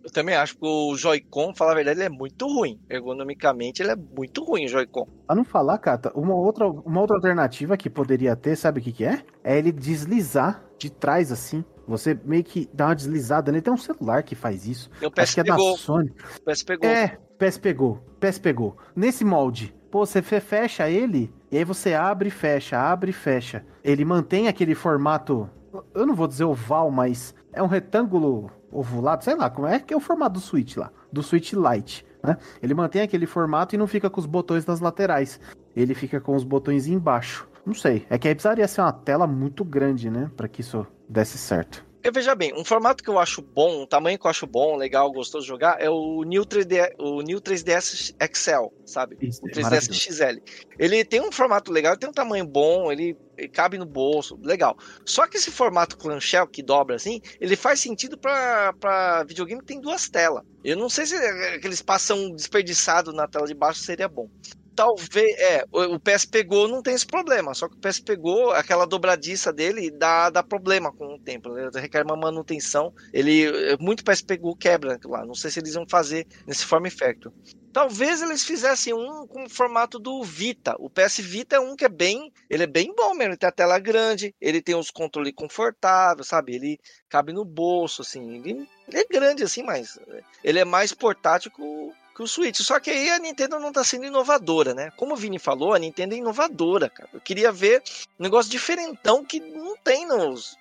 [0.08, 2.80] Eu também acho que o Joy-Con, falar a verdade, ele é muito ruim.
[2.89, 5.06] Ergonomicamente, ele é muito ruim, o Joy-Con.
[5.28, 8.93] Pra não falar, Cata, uma outra, uma outra alternativa que poderia ter, sabe o que,
[8.93, 9.22] que é?
[9.43, 11.62] É ele deslizar de trás assim.
[11.86, 13.62] Você meio que dá uma deslizada nele.
[13.62, 14.89] Tem um celular que faz isso.
[14.91, 15.72] PS Acho que é pegou.
[15.74, 16.13] da Sony.
[16.46, 16.89] PS pegou.
[16.89, 18.02] É, PS pegou.
[18.22, 18.78] PS pegou.
[18.96, 23.65] Nesse molde, pô, você fecha ele e aí você abre e fecha, abre e fecha.
[23.84, 25.50] Ele mantém aquele formato.
[25.93, 29.93] Eu não vou dizer oval, mas é um retângulo ovulado, sei lá, como é que
[29.93, 32.38] é o formato do Switch lá, do Switch Lite, né?
[32.62, 35.39] Ele mantém aquele formato e não fica com os botões nas laterais.
[35.75, 37.47] Ele fica com os botões embaixo.
[37.65, 40.86] Não sei, é que aí precisaria ser uma tela muito grande, né, para que isso
[41.08, 41.87] desse certo.
[42.08, 44.78] Eu veja bem, um formato que eu acho bom, um tamanho que eu acho bom,
[44.78, 49.17] legal, gostoso de jogar, é o New 3D, o New 3DS XL, sabe?
[49.22, 50.41] Isso, o é 3DS XL.
[50.80, 53.17] Ele tem um formato legal, tem um tamanho bom, ele
[53.52, 54.78] cabe no bolso, legal.
[55.04, 59.82] Só que esse formato clamshell que dobra assim, ele faz sentido para videogame que tem
[59.82, 60.46] duas telas.
[60.63, 64.30] Eu não sei se aquele espação desperdiçado na tela de baixo seria bom
[64.78, 65.36] talvez.
[65.40, 67.54] É, o PS pegou não tem esse problema.
[67.56, 71.58] Só que o PS pegou, aquela dobradiça dele dá, dá problema com o tempo.
[71.58, 71.82] Ele né?
[71.82, 72.94] requer uma manutenção.
[73.12, 73.76] Ele.
[73.80, 75.26] Muito PS pegou quebra lá.
[75.26, 77.34] Não sei se eles vão fazer nesse form factor.
[77.74, 80.76] Talvez eles fizessem um com o formato do Vita.
[80.80, 82.32] O PS Vita é um que é bem.
[82.50, 83.32] Ele é bem bom mesmo.
[83.32, 86.56] Ele tem a tela grande, ele tem os controles confortáveis, sabe?
[86.56, 88.38] Ele cabe no bolso, assim.
[88.38, 90.00] Ele, ele é grande, assim, mas
[90.44, 92.62] ele é mais portátil que o, que o Switch.
[92.62, 94.91] Só que aí a Nintendo não tá sendo inovadora, né?
[94.97, 97.08] Como o Vini falou, a Nintendo é inovadora, cara.
[97.13, 97.84] Eu queria ver
[98.19, 100.58] um negócio diferentão que não tem nos,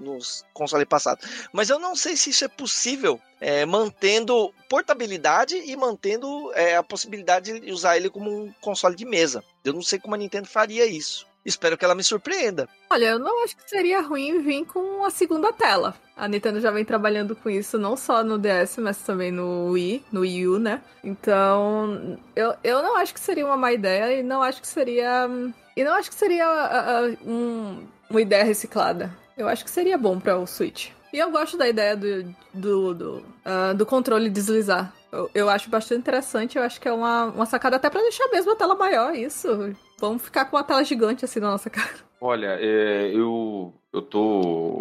[0.00, 1.28] nos consoles passados.
[1.52, 6.82] Mas eu não sei se isso é possível é, mantendo portabilidade e mantendo é, a
[6.82, 9.44] possibilidade de usar ele como um console de mesa.
[9.62, 11.26] Eu não sei como a Nintendo faria isso.
[11.44, 12.68] Espero que ela me surpreenda.
[12.90, 15.94] Olha, eu não acho que seria ruim vir com a segunda tela.
[16.16, 20.04] A Nintendo já vem trabalhando com isso não só no DS, mas também no Wii,
[20.12, 20.80] no Wii U, né?
[21.02, 25.28] Então, eu, eu não acho que seria uma má ideia e não acho que seria.
[25.76, 29.12] E não acho que seria uh, uh, um, uma ideia reciclada.
[29.36, 30.90] Eu acho que seria bom para o Switch.
[31.12, 34.92] E eu gosto da ideia do, do, do, uh, do controle deslizar.
[35.34, 36.58] Eu, acho bastante interessante.
[36.58, 39.74] Eu acho que é uma, uma sacada até para deixar mesmo a tela maior, isso.
[39.98, 41.94] Vamos ficar com uma tela gigante assim na nossa cara.
[42.20, 44.20] Olha, é, eu, eu tô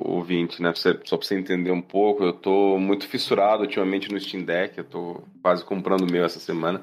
[0.06, 0.74] ouvinte, né?
[0.76, 4.84] Só pra você entender um pouco, eu tô muito fissurado ultimamente no Steam Deck, eu
[4.84, 6.82] tô quase comprando o meu essa semana.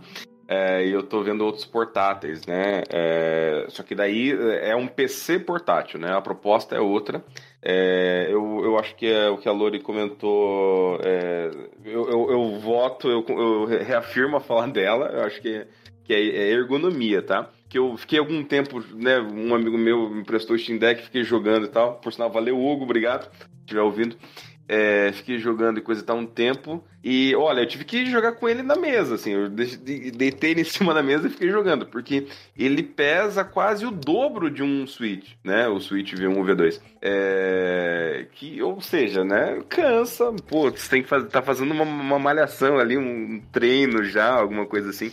[0.53, 2.83] É, e eu tô vendo outros portáteis, né?
[2.93, 4.33] É, só que daí
[4.63, 6.13] é um PC portátil, né?
[6.13, 7.25] A proposta é outra.
[7.63, 10.99] É, eu, eu acho que é o que a Lori comentou.
[11.05, 11.53] É,
[11.85, 15.07] eu, eu, eu, voto, eu, eu reafirmo a fala dela.
[15.13, 15.65] Eu acho que,
[16.03, 17.49] que é, é ergonomia, tá?
[17.69, 19.21] que eu fiquei algum tempo, né?
[19.21, 21.95] Um amigo meu me emprestou o Steam Deck, fiquei jogando e tal.
[22.01, 24.17] Por sinal, valeu, Hugo, obrigado, se estiver ouvindo.
[24.73, 26.81] É, fiquei jogando e coisa e tal um tempo.
[27.03, 29.33] E olha, eu tive que jogar com ele na mesa, assim.
[29.33, 33.91] Eu deitei ele em cima da mesa e fiquei jogando, porque ele pesa quase o
[33.91, 35.67] dobro de um Switch, né?
[35.67, 36.81] O Switch V1 ou V2.
[37.03, 39.61] É, que, ou seja, né?
[39.69, 44.31] Cansa, pô, você tem que fazer, tá fazendo uma, uma malhação ali, um treino já,
[44.31, 45.11] alguma coisa assim.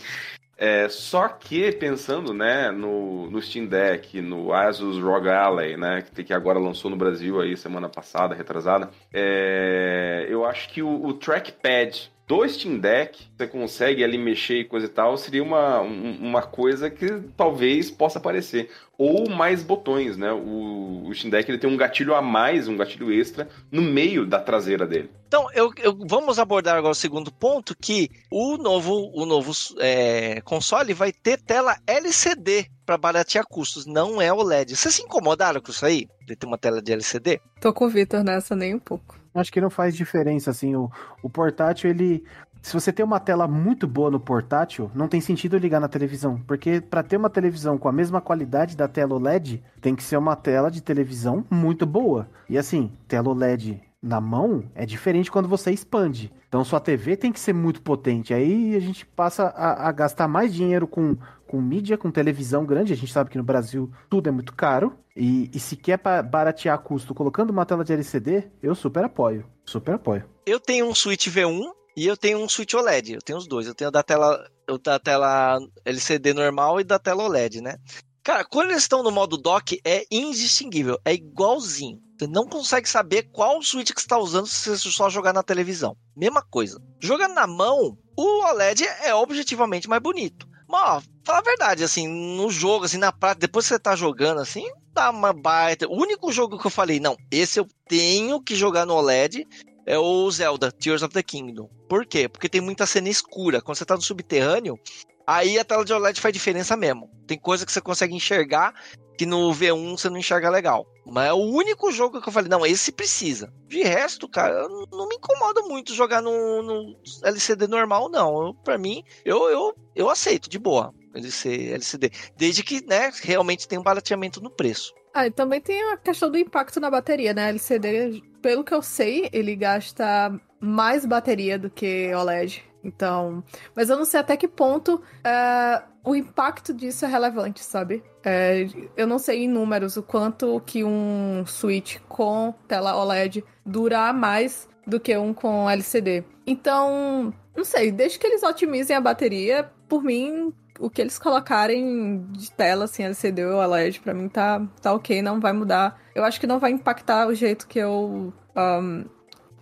[0.60, 6.24] É, só que pensando né, no, no Steam Deck, no Asus ROG Ally, né, que,
[6.24, 11.14] que agora lançou no Brasil aí semana passada, retrasada, é, eu acho que o, o
[11.14, 16.42] trackpad do Steam Deck, você consegue ali mexer e coisa e tal, seria uma, uma
[16.42, 18.70] coisa que talvez possa aparecer.
[18.98, 20.30] Ou mais botões, né?
[20.30, 24.26] O, o Steam Deck ele tem um gatilho a mais, um gatilho extra, no meio
[24.26, 25.08] da traseira dele.
[25.26, 30.42] Então, eu, eu vamos abordar agora o segundo ponto, que o novo, o novo é,
[30.42, 34.76] console vai ter tela LCD para baratear custos, não é OLED.
[34.76, 36.06] Vocês se incomodaram com isso aí?
[36.26, 37.40] De ter uma tela de LCD?
[37.58, 39.18] Tô com o Victor nessa nem um pouco.
[39.38, 40.90] Acho que não faz diferença, assim, o,
[41.22, 42.24] o portátil, ele...
[42.60, 46.42] Se você tem uma tela muito boa no portátil, não tem sentido ligar na televisão,
[46.44, 50.16] porque para ter uma televisão com a mesma qualidade da tela OLED, tem que ser
[50.16, 52.28] uma tela de televisão muito boa.
[52.48, 56.32] E assim, tela OLED na mão é diferente quando você expande.
[56.48, 58.32] Então sua TV tem que ser muito potente.
[58.32, 61.16] Aí a gente passa a, a, gastar mais dinheiro com,
[61.48, 62.92] com mídia, com televisão grande.
[62.92, 64.96] A gente sabe que no Brasil tudo é muito caro.
[65.16, 69.44] E, e se quer baratear custo colocando uma tela de LCD, eu super apoio.
[69.64, 70.24] Super apoio.
[70.46, 73.14] Eu tenho um Switch V1 e eu tenho um Switch OLED.
[73.14, 73.66] Eu tenho os dois.
[73.66, 77.76] Eu tenho da tela, eu da tela LCD normal e da tela OLED, né?
[78.22, 80.98] Cara, quando eles estão no modo dock, é indistinguível.
[81.04, 81.98] É igualzinho.
[82.18, 85.96] Você não consegue saber qual Switch que está usando se você só jogar na televisão.
[86.16, 86.78] Mesma coisa.
[87.00, 90.46] Jogando na mão, o OLED é objetivamente mais bonito.
[90.68, 93.96] Mas, ó, fala a verdade, assim, no jogo, assim, na prática, depois que você tá
[93.96, 95.88] jogando, assim, dá uma baita.
[95.88, 99.46] O único jogo que eu falei, não, esse eu tenho que jogar no OLED
[99.86, 101.68] é o Zelda, Tears of the Kingdom.
[101.88, 102.28] Por quê?
[102.28, 103.62] Porque tem muita cena escura.
[103.62, 104.78] Quando você tá no subterrâneo,
[105.26, 107.10] aí a tela de OLED faz diferença mesmo.
[107.26, 108.74] Tem coisa que você consegue enxergar
[109.18, 110.86] que no V1 você não enxerga legal.
[111.04, 113.52] Mas é o único jogo que eu falei, não, esse precisa.
[113.66, 118.46] De resto, cara, não me incomoda muito jogar no, no LCD normal, não.
[118.46, 120.94] Eu, pra mim, eu, eu, eu aceito, de boa.
[121.12, 122.12] LC, LCD.
[122.36, 124.94] Desde que, né, realmente tem um barateamento no preço.
[125.12, 127.48] Ah, e também tem a questão do impacto na bateria, né?
[127.48, 132.64] LCD, pelo que eu sei, ele gasta mais bateria do que OLED.
[132.84, 133.42] Então,
[133.74, 138.02] mas eu não sei até que ponto uh, o impacto disso é relevante, sabe?
[138.24, 138.66] É,
[138.96, 144.66] eu não sei em números o quanto que um Switch com tela OLED dura mais
[144.86, 146.24] do que um com LCD.
[146.46, 152.24] Então, não sei, desde que eles otimizem a bateria, por mim, o que eles colocarem
[152.30, 156.00] de tela, assim, LCD ou OLED, pra mim tá, tá ok, não vai mudar.
[156.14, 158.32] Eu acho que não vai impactar o jeito que eu.
[158.56, 159.04] Um,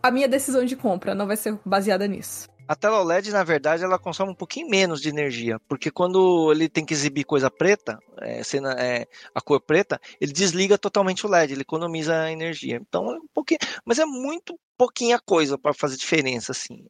[0.01, 2.49] a minha decisão de compra não vai ser baseada nisso.
[2.69, 6.69] A tela OLED, na verdade, ela consome um pouquinho menos de energia, porque quando ele
[6.69, 11.29] tem que exibir coisa preta, é, cena, é, a cor preta, ele desliga totalmente o
[11.29, 12.77] LED, ele economiza energia.
[12.77, 16.85] Então é um pouquinho, mas é muito pouquinha coisa para fazer diferença, assim.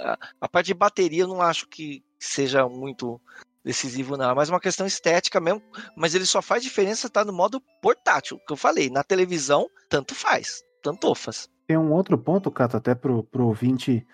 [0.00, 3.20] A, a, parte de bateria eu não acho que seja muito
[3.64, 5.62] decisivo não, é mais uma questão estética mesmo,
[5.96, 10.14] mas ele só faz diferença tá no modo portátil, que eu falei, na televisão tanto
[10.14, 11.48] faz, tanto faz.
[11.66, 14.06] Tem um outro ponto, Cato, até pro, pro ouvinte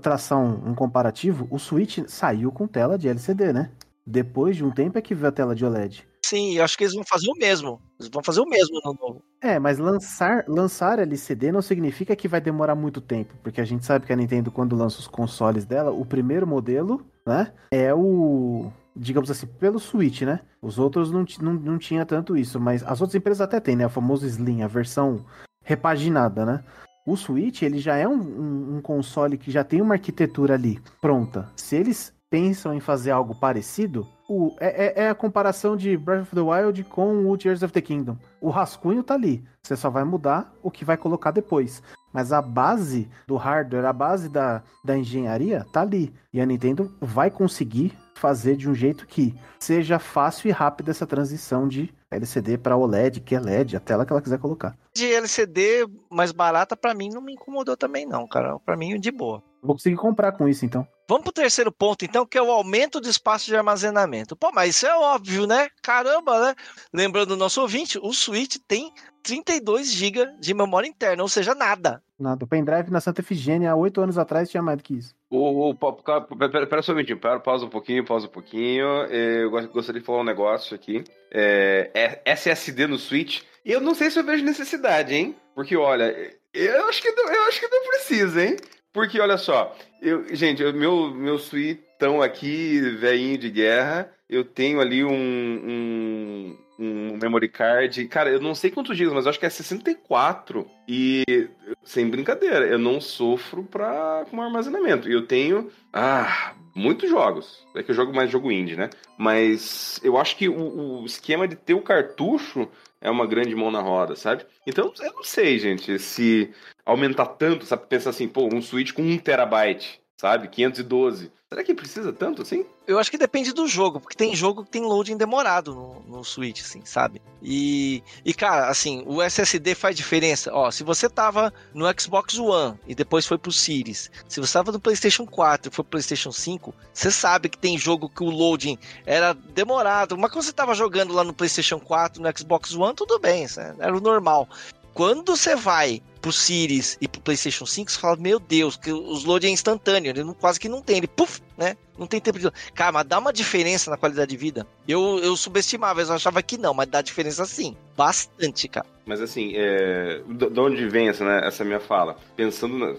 [0.00, 3.70] traçar um, um, comparativo, o Switch saiu com tela de LCD, né?
[4.06, 6.06] Depois de um tempo é que veio a tela de OLED.
[6.24, 7.80] Sim, eu acho que eles vão fazer o mesmo.
[8.00, 9.22] Eles vão fazer o mesmo no novo.
[9.42, 13.84] É, mas lançar, lançar LCD não significa que vai demorar muito tempo, porque a gente
[13.84, 18.72] sabe que a Nintendo, quando lança os consoles dela, o primeiro modelo, né, é o.
[18.96, 20.40] Digamos assim, pelo Switch, né?
[20.62, 23.86] Os outros não, não, não tinha tanto isso, mas as outras empresas até têm, né?
[23.86, 25.26] O famoso Slim, a versão
[25.62, 26.64] repaginada, né?
[27.06, 30.80] O Switch, ele já é um, um, um, console que já tem uma arquitetura ali
[31.02, 31.50] pronta.
[31.54, 36.22] Se eles pensam em fazer algo parecido, o, é, é, é, a comparação de Breath
[36.22, 38.16] of the Wild com o Tears of the Kingdom.
[38.40, 39.44] O rascunho tá ali.
[39.62, 41.82] Você só vai mudar o que vai colocar depois.
[42.10, 46.12] Mas a base do hardware, a base da, da engenharia, tá ali.
[46.32, 51.06] E a Nintendo vai conseguir fazer de um jeito que seja fácil e rápido essa
[51.06, 54.76] transição de LCD para OLED, que é LED, a tela que ela quiser colocar.
[54.94, 58.58] De LCD mais barata, para mim, não me incomodou também, não, cara.
[58.60, 59.42] Para mim, de boa.
[59.62, 60.86] Vou conseguir comprar com isso, então.
[61.08, 64.34] Vamos pro terceiro ponto, então, que é o aumento do espaço de armazenamento.
[64.34, 65.68] Pô, mas isso é óbvio, né?
[65.82, 66.54] Caramba, né?
[66.92, 72.02] Lembrando o nosso ouvinte, o Switch tem 32 GB de memória interna, ou seja, nada.
[72.18, 72.44] Nada.
[72.44, 75.14] O pendrive na Santa Efigênia, há oito anos atrás, tinha mais do que isso.
[75.36, 78.86] O, o, pera, pera só um minutinho, pera, pausa um pouquinho, pausa um pouquinho.
[79.06, 81.02] Eu gostaria de falar um negócio aqui.
[81.30, 83.42] É, é SSD no Switch.
[83.64, 85.34] Eu não sei se eu vejo necessidade, hein?
[85.54, 86.14] Porque, olha,
[86.52, 88.56] eu acho que não, eu acho que não precisa, hein?
[88.92, 94.80] Porque, olha só, eu, gente, eu, meu, meu suitão aqui, velhinho de guerra, eu tenho
[94.80, 98.06] ali um, um, um memory card.
[98.06, 100.66] Cara, eu não sei quantos gigas, mas acho que é 64.
[100.88, 101.48] E,
[101.82, 105.08] sem brincadeira, eu não sofro pra, com armazenamento.
[105.08, 107.64] E eu tenho, ah, muitos jogos.
[107.74, 108.90] É que eu jogo mais jogo indie, né?
[109.16, 112.68] Mas eu acho que o, o esquema de ter o cartucho
[113.00, 114.44] é uma grande mão na roda, sabe?
[114.66, 116.52] Então, eu não sei, gente, se
[116.84, 117.86] aumentar tanto, sabe?
[117.86, 120.48] Pensar assim, pô, um Switch com 1 terabyte, sabe?
[120.48, 121.30] 512.
[121.54, 122.66] Será que precisa tanto assim?
[122.84, 126.24] Eu acho que depende do jogo, porque tem jogo que tem loading demorado no, no
[126.24, 127.22] Switch, assim, sabe?
[127.40, 130.52] E, e, cara, assim, o SSD faz diferença.
[130.52, 134.72] Ó, se você tava no Xbox One e depois foi pro Series, se você tava
[134.72, 138.30] no PlayStation 4 e foi pro PlayStation 5, você sabe que tem jogo que o
[138.30, 140.18] loading era demorado.
[140.18, 143.46] Mas quando você tava jogando lá no PlayStation 4, no Xbox One, tudo bem,
[143.78, 144.48] era o normal.
[144.94, 149.24] Quando você vai pro Series e pro PlayStation 5, você fala, meu Deus, que os
[149.24, 151.76] load é instantâneo, ele não, quase que não tem, ele puf, né?
[151.98, 152.50] Não tem tempo de.
[152.72, 154.66] Cara, mas dá uma diferença na qualidade de vida.
[154.86, 157.76] Eu, eu subestimava, eu achava que não, mas dá diferença sim.
[157.96, 158.86] Bastante, cara.
[159.04, 160.22] Mas assim, é...
[160.26, 162.16] de onde vem essa, né, essa minha fala?
[162.36, 162.94] Pensando na...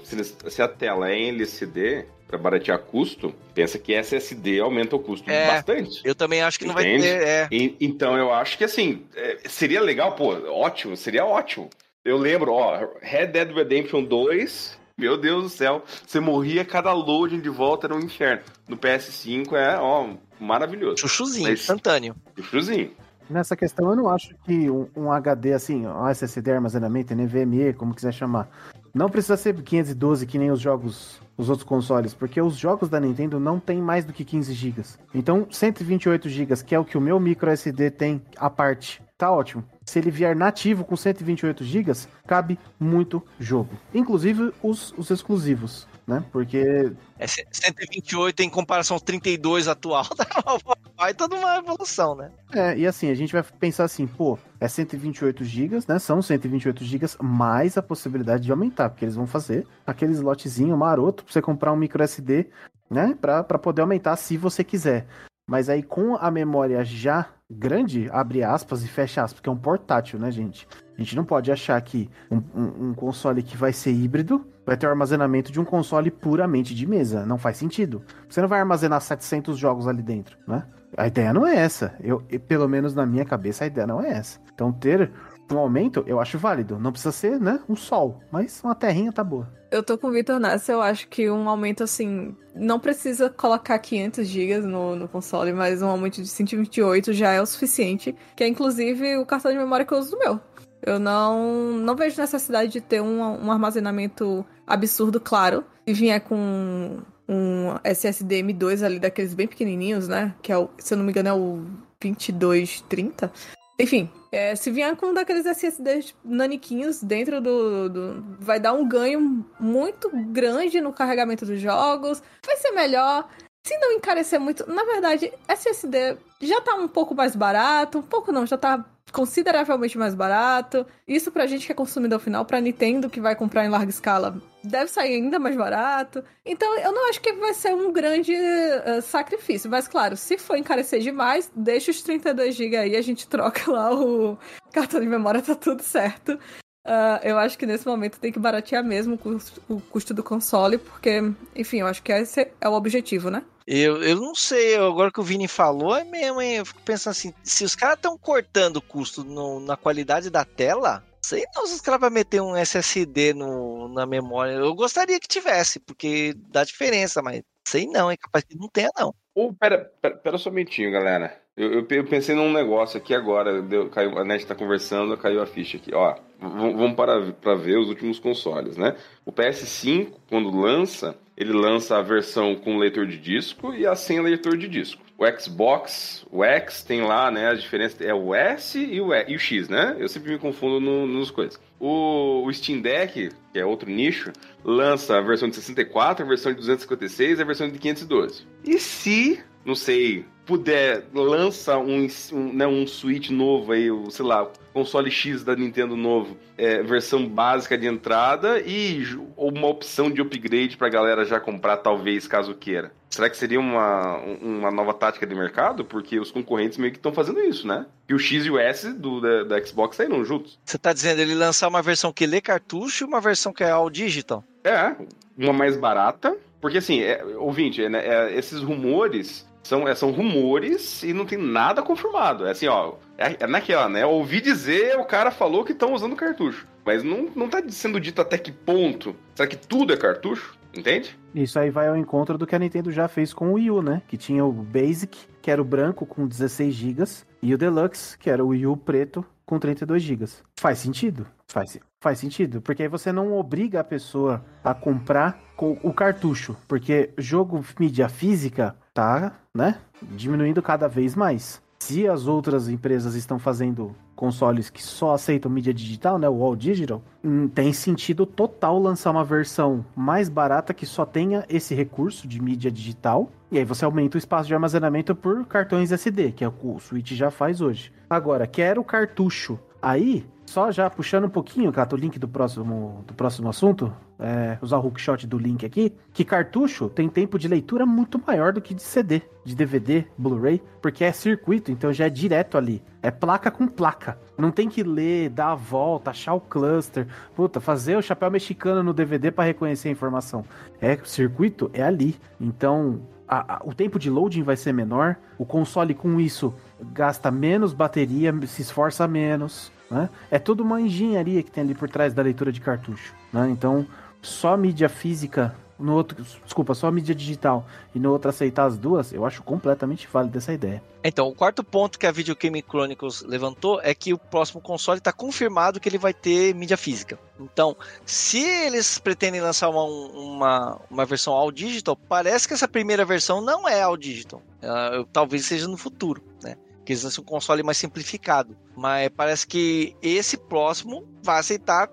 [0.50, 5.30] se a tela é em LCD, para baratear custo, pensa que SSD aumenta o custo
[5.30, 6.02] é, bastante.
[6.04, 6.84] Eu também acho que Entende?
[6.84, 7.28] não vai ter.
[7.28, 7.48] É.
[7.52, 11.70] E, então eu acho que assim, é, seria legal, pô, ótimo, seria ótimo.
[12.06, 17.40] Eu lembro, ó, Red Dead Redemption 2, meu Deus do céu, você morria, cada loading
[17.40, 18.44] de volta era um inferno.
[18.70, 21.00] No PS5 é, ó, maravilhoso.
[21.00, 22.16] Chuchuzinho, Mas, instantâneo.
[22.38, 22.92] Chuchuzinho.
[23.28, 27.96] Nessa questão, eu não acho que um, um HD assim, um SSD armazenamento, NVMe, como
[27.96, 28.48] quiser chamar,
[28.94, 33.00] não precisa ser 512 que nem os jogos, os outros consoles, porque os jogos da
[33.00, 34.84] Nintendo não tem mais do que 15 GB.
[35.12, 39.32] Então, 128 GB, que é o que o meu micro SD tem à parte, tá
[39.32, 39.66] ótimo.
[39.86, 41.92] Se ele vier nativo com 128 GB,
[42.26, 43.78] cabe muito jogo.
[43.94, 46.24] Inclusive os, os exclusivos, né?
[46.32, 46.92] Porque.
[47.20, 50.06] É 128 em comparação aos 32 atual,
[50.98, 52.32] vai toda uma evolução, né?
[52.52, 56.00] É, e assim, a gente vai pensar assim, pô, é 128 GB, né?
[56.00, 61.24] São 128 GB mais a possibilidade de aumentar, porque eles vão fazer aquele slotzinho maroto
[61.24, 62.48] pra você comprar um micro SD,
[62.90, 63.16] né?
[63.22, 65.06] Pra, pra poder aumentar se você quiser.
[65.48, 69.58] Mas aí com a memória já grande, abre aspas e fecha aspas, porque é um
[69.58, 70.68] portátil, né, gente?
[70.98, 74.76] A gente não pode achar que um, um, um, console que vai ser híbrido vai
[74.76, 77.26] ter o armazenamento de um console puramente de mesa.
[77.26, 78.04] Não faz sentido.
[78.28, 80.64] Você não vai armazenar 700 jogos ali dentro, né?
[80.98, 81.94] A ideia não é essa.
[82.00, 84.40] Eu, pelo menos na minha cabeça, a ideia não é essa.
[84.54, 85.12] Então, ter
[85.52, 86.80] um aumento, eu acho válido.
[86.80, 89.52] Não precisa ser, né, um sol, mas uma terrinha tá boa.
[89.72, 93.78] Eu tô com o Vitor nessa, eu acho que um aumento assim, não precisa colocar
[93.78, 98.44] 500 GB no, no console, mas um aumento de 128 já é o suficiente, que
[98.44, 100.40] é inclusive o cartão de memória que eu uso do meu.
[100.82, 105.64] Eu não, não vejo necessidade de ter um, um armazenamento absurdo, claro.
[105.88, 110.36] Se vier com um SSD M2 ali, daqueles bem pequenininhos, né?
[110.42, 111.66] Que é o, se eu não me engano, é o
[112.00, 113.32] 2230.
[113.78, 118.88] Enfim, é, se vier com um daqueles SSDs naniquinhos dentro do, do, Vai dar um
[118.88, 122.24] ganho muito grande no carregamento dos jogos.
[122.46, 123.28] Vai ser melhor.
[123.66, 124.70] Se não encarecer muito.
[124.72, 127.98] Na verdade, SSD já tá um pouco mais barato.
[127.98, 128.86] Um pouco não, já tá
[129.16, 130.86] consideravelmente mais barato.
[131.08, 134.42] Isso pra gente que é consumidor final, pra Nintendo que vai comprar em larga escala,
[134.62, 136.22] deve sair ainda mais barato.
[136.46, 139.72] Então eu não acho que vai ser um grande uh, sacrifício.
[139.72, 143.94] Mas claro, se for encarecer demais, deixa os 32 GB aí, a gente troca lá
[143.96, 144.38] o
[144.74, 146.38] cartão de memória, tá tudo certo.
[146.86, 150.22] Uh, eu acho que nesse momento tem que baratear mesmo o custo, o custo do
[150.22, 151.20] console, porque,
[151.56, 153.44] enfim, eu acho que esse é o objetivo, né?
[153.68, 156.58] Eu, eu não sei, agora que o Vini falou, é mesmo, hein?
[156.58, 160.46] Eu fico pensando assim, se os caras estão cortando o custo no, na qualidade da
[160.46, 164.52] tela, sei não se os caras vão meter um SSD no, na memória.
[164.52, 168.92] Eu gostaria que tivesse, porque dá diferença, mas sei não, é capaz que não tenha,
[168.98, 169.16] não.
[169.34, 171.42] Oh, pera, pera, pera só um minutinho, galera.
[171.58, 175.42] Eu, eu, eu, pensei num negócio aqui agora, deu, caiu, a net tá conversando, caiu
[175.42, 175.94] a ficha aqui.
[175.94, 178.96] Ó, vamos para, para ver os últimos consoles, né?
[179.26, 184.22] O PS5, quando lança, ele lança a versão com leitor de disco e a sem
[184.22, 185.02] leitor de disco.
[185.18, 189.26] o Xbox, o X tem lá, né, a diferença é o S e o, e,
[189.30, 189.96] e o X, né?
[189.98, 191.60] Eu sempre me confundo no, nos coisas.
[191.80, 194.32] O, o, Steam Deck, que é outro nicho,
[194.64, 198.46] lança a versão de 64, a versão de 256 e a versão de 512.
[198.64, 204.48] E se, não sei, puder, lança um, um, né, um Switch novo aí, sei lá,
[204.72, 209.04] console X da Nintendo novo, é, versão básica de entrada e
[209.36, 212.92] uma opção de upgrade pra galera já comprar, talvez, caso queira.
[213.10, 215.86] Será que seria uma, uma nova tática de mercado?
[215.86, 217.86] Porque os concorrentes meio que estão fazendo isso, né?
[218.08, 220.60] E o X e o S do, da, da Xbox saíram juntos.
[220.64, 223.72] Você tá dizendo ele lançar uma versão que lê cartucho e uma versão que é
[223.72, 224.44] all digital?
[224.64, 224.96] É,
[225.38, 226.38] uma mais barata.
[226.60, 231.40] Porque assim, é, ouvinte, é, é, esses rumores são, é, são rumores e não tem
[231.40, 232.46] nada confirmado.
[232.46, 232.94] É assim, ó.
[233.18, 234.06] É, é naquela, né?
[234.06, 236.68] Ouvi dizer, o cara falou que estão usando cartucho.
[236.86, 239.16] Mas não, não tá sendo dito até que ponto.
[239.34, 240.56] Será que tudo é cartucho?
[240.72, 241.18] Entende?
[241.34, 243.82] Isso aí vai ao encontro do que a Nintendo já fez com o Wii U,
[243.82, 244.04] né?
[244.08, 247.04] Que tinha o Basic, que era o branco com 16 GB,
[247.42, 250.26] e o Deluxe, que era o Wii U preto com 32 GB.
[250.60, 251.26] Faz sentido?
[251.48, 257.12] Faz, faz sentido, porque aí você não obriga a pessoa a comprar o cartucho, porque
[257.18, 261.62] jogo mídia física tá, né, diminuindo cada vez mais.
[261.80, 266.56] Se as outras empresas estão fazendo consoles que só aceitam mídia digital, né, o All
[266.56, 272.28] Digital, hum, tem sentido total lançar uma versão mais barata que só tenha esse recurso
[272.28, 273.30] de mídia digital.
[273.52, 276.80] E aí você aumenta o espaço de armazenamento por cartões SD, que é o o
[276.80, 277.92] Switch já faz hoje.
[278.10, 279.60] Agora, quero o cartucho.
[279.82, 284.58] Aí, só já puxando um pouquinho, Cato, o link do próximo, do próximo assunto, é,
[284.62, 288.62] usar o hookshot do link aqui, que cartucho tem tempo de leitura muito maior do
[288.62, 292.82] que de CD, de DVD, Blu-ray, porque é circuito, então já é direto ali.
[293.02, 294.18] É placa com placa.
[294.38, 298.82] Não tem que ler, dar a volta, achar o cluster, puta, fazer o chapéu mexicano
[298.82, 300.44] no DVD para reconhecer a informação.
[300.82, 302.16] É circuito, é ali.
[302.40, 306.54] Então, a, a, o tempo de loading vai ser menor, o console com isso
[306.94, 309.72] gasta menos bateria, se esforça menos.
[309.90, 310.10] Né?
[310.32, 313.14] É toda uma engenharia que tem ali por trás da leitura de cartucho.
[313.32, 313.50] Né?
[313.52, 313.86] Então,
[314.26, 319.12] só mídia física, no outro, desculpa, só mídia digital e no outro aceitar as duas,
[319.12, 320.82] eu acho completamente válido essa ideia.
[321.04, 324.98] Então, o quarto ponto que a Video Game Chronicles levantou é que o próximo console
[324.98, 327.20] está confirmado que ele vai ter mídia física.
[327.40, 333.06] Então, se eles pretendem lançar uma, uma, uma versão all digital, parece que essa primeira
[333.06, 334.42] versão não é all digital.
[334.64, 336.56] Uh, talvez seja no futuro, né?
[336.86, 338.56] Que eles um console mais simplificado.
[338.76, 341.90] Mas parece que esse próximo vai aceitar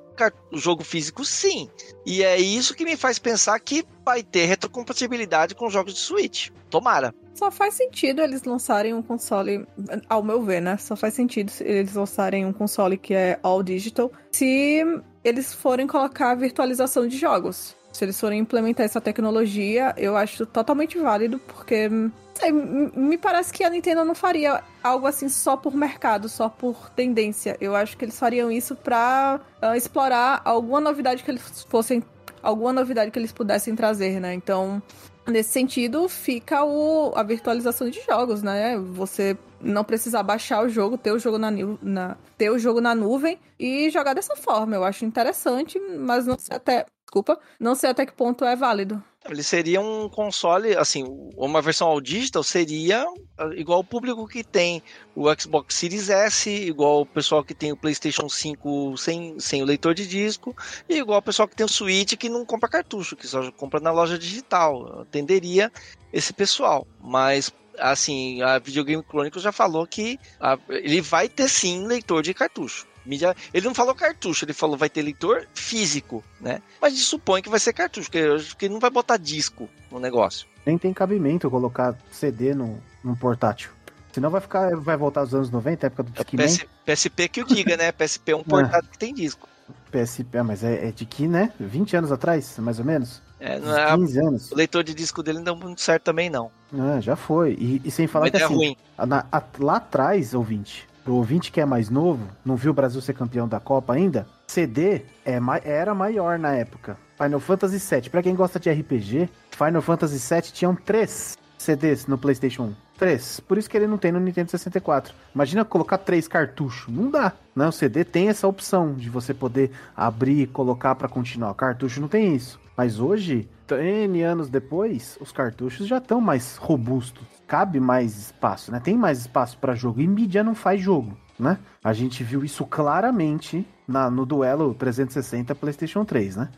[0.53, 1.69] o jogo físico sim.
[2.07, 6.51] E é isso que me faz pensar que vai ter retrocompatibilidade com jogos de Switch.
[6.71, 7.15] Tomara.
[7.35, 9.67] Só faz sentido eles lançarem um console,
[10.09, 10.77] ao meu ver, né?
[10.77, 14.85] Só faz sentido eles lançarem um console que é all digital se
[15.25, 17.77] eles forem colocar virtualização de jogos.
[17.93, 21.91] Se eles forem implementar essa tecnologia, eu acho totalmente válido, porque
[22.35, 26.91] sei, me parece que a Nintendo não faria algo assim só por mercado, só por
[26.91, 27.57] tendência.
[27.61, 32.03] Eu acho que eles fariam isso pra uh, explorar alguma novidade que eles fossem.
[32.43, 34.35] Alguma novidade que eles pudessem trazer, né?
[34.35, 34.83] Então,
[35.27, 38.79] nesse sentido, fica o, a virtualização de jogos, né?
[38.79, 41.51] Você não precisar baixar o jogo, ter o jogo na,
[41.81, 44.75] na, ter o jogo na nuvem e jogar dessa forma.
[44.75, 46.87] Eu acho interessante, mas não sei até.
[47.05, 49.03] Desculpa, não sei até que ponto é válido.
[49.29, 51.05] Ele seria um console, assim,
[51.37, 53.07] uma versão ao digital seria
[53.39, 54.83] ah, igual o público que tem
[55.15, 59.65] o Xbox Series S, igual o pessoal que tem o PlayStation 5 sem, sem o
[59.65, 60.57] leitor de disco,
[60.89, 63.79] e igual o pessoal que tem o Switch que não compra cartucho, que só compra
[63.79, 65.03] na loja digital.
[65.03, 65.71] Atenderia
[66.13, 71.87] esse pessoal, mas assim, a Videogame Chronicles já falou que a, ele vai ter sim
[71.87, 72.87] leitor de cartucho.
[73.05, 76.63] Mídia, ele não falou cartucho, ele falou vai ter leitor físico, né?
[76.81, 79.99] Mas a gente supõe que vai ser cartucho, porque ele não vai botar disco no
[79.99, 80.47] negócio.
[80.65, 83.71] Nem tem cabimento colocar CD no, num portátil.
[84.13, 86.47] Senão vai ficar, vai voltar aos anos 90, época do Discman.
[86.47, 87.91] PS, PSP que o diga, né?
[87.91, 88.45] PSP é um é.
[88.45, 88.93] portátil é.
[88.93, 89.49] que tem disco.
[89.91, 91.53] PSP, ah, mas é, é, de que, né?
[91.59, 93.23] 20 anos atrás, mais ou menos?
[93.41, 94.53] É, não é 15 anos.
[94.53, 96.51] O leitor de disco dele não deu muito certo também, não.
[96.73, 97.57] Ah, já foi.
[97.59, 98.77] E, e sem falar mas que é assim, ruim.
[98.99, 103.01] Na, a, lá atrás, ouvinte, pro ouvinte que é mais novo, não viu o Brasil
[103.01, 106.97] ser campeão da Copa ainda, CD é, era maior na época.
[107.17, 108.11] Final Fantasy VII.
[108.11, 112.75] Pra quem gosta de RPG, Final Fantasy VII tinham três CDs no PlayStation 1.
[112.99, 113.41] Três.
[113.41, 115.15] Por isso que ele não tem no Nintendo 64.
[115.35, 116.93] Imagina colocar três cartuchos.
[116.93, 117.33] Não dá.
[117.55, 117.67] Né?
[117.67, 121.51] O CD tem essa opção de você poder abrir e colocar para continuar.
[121.51, 122.61] O cartucho não tem isso.
[122.77, 127.25] Mas hoje, N anos depois, os cartuchos já estão mais robustos.
[127.53, 128.81] Cabe mais espaço, né?
[128.81, 130.01] Tem mais espaço para jogo.
[130.01, 131.59] E mídia não faz jogo, né?
[131.85, 136.49] A gente viu isso claramente na, no duelo 360 PlayStation 3, né?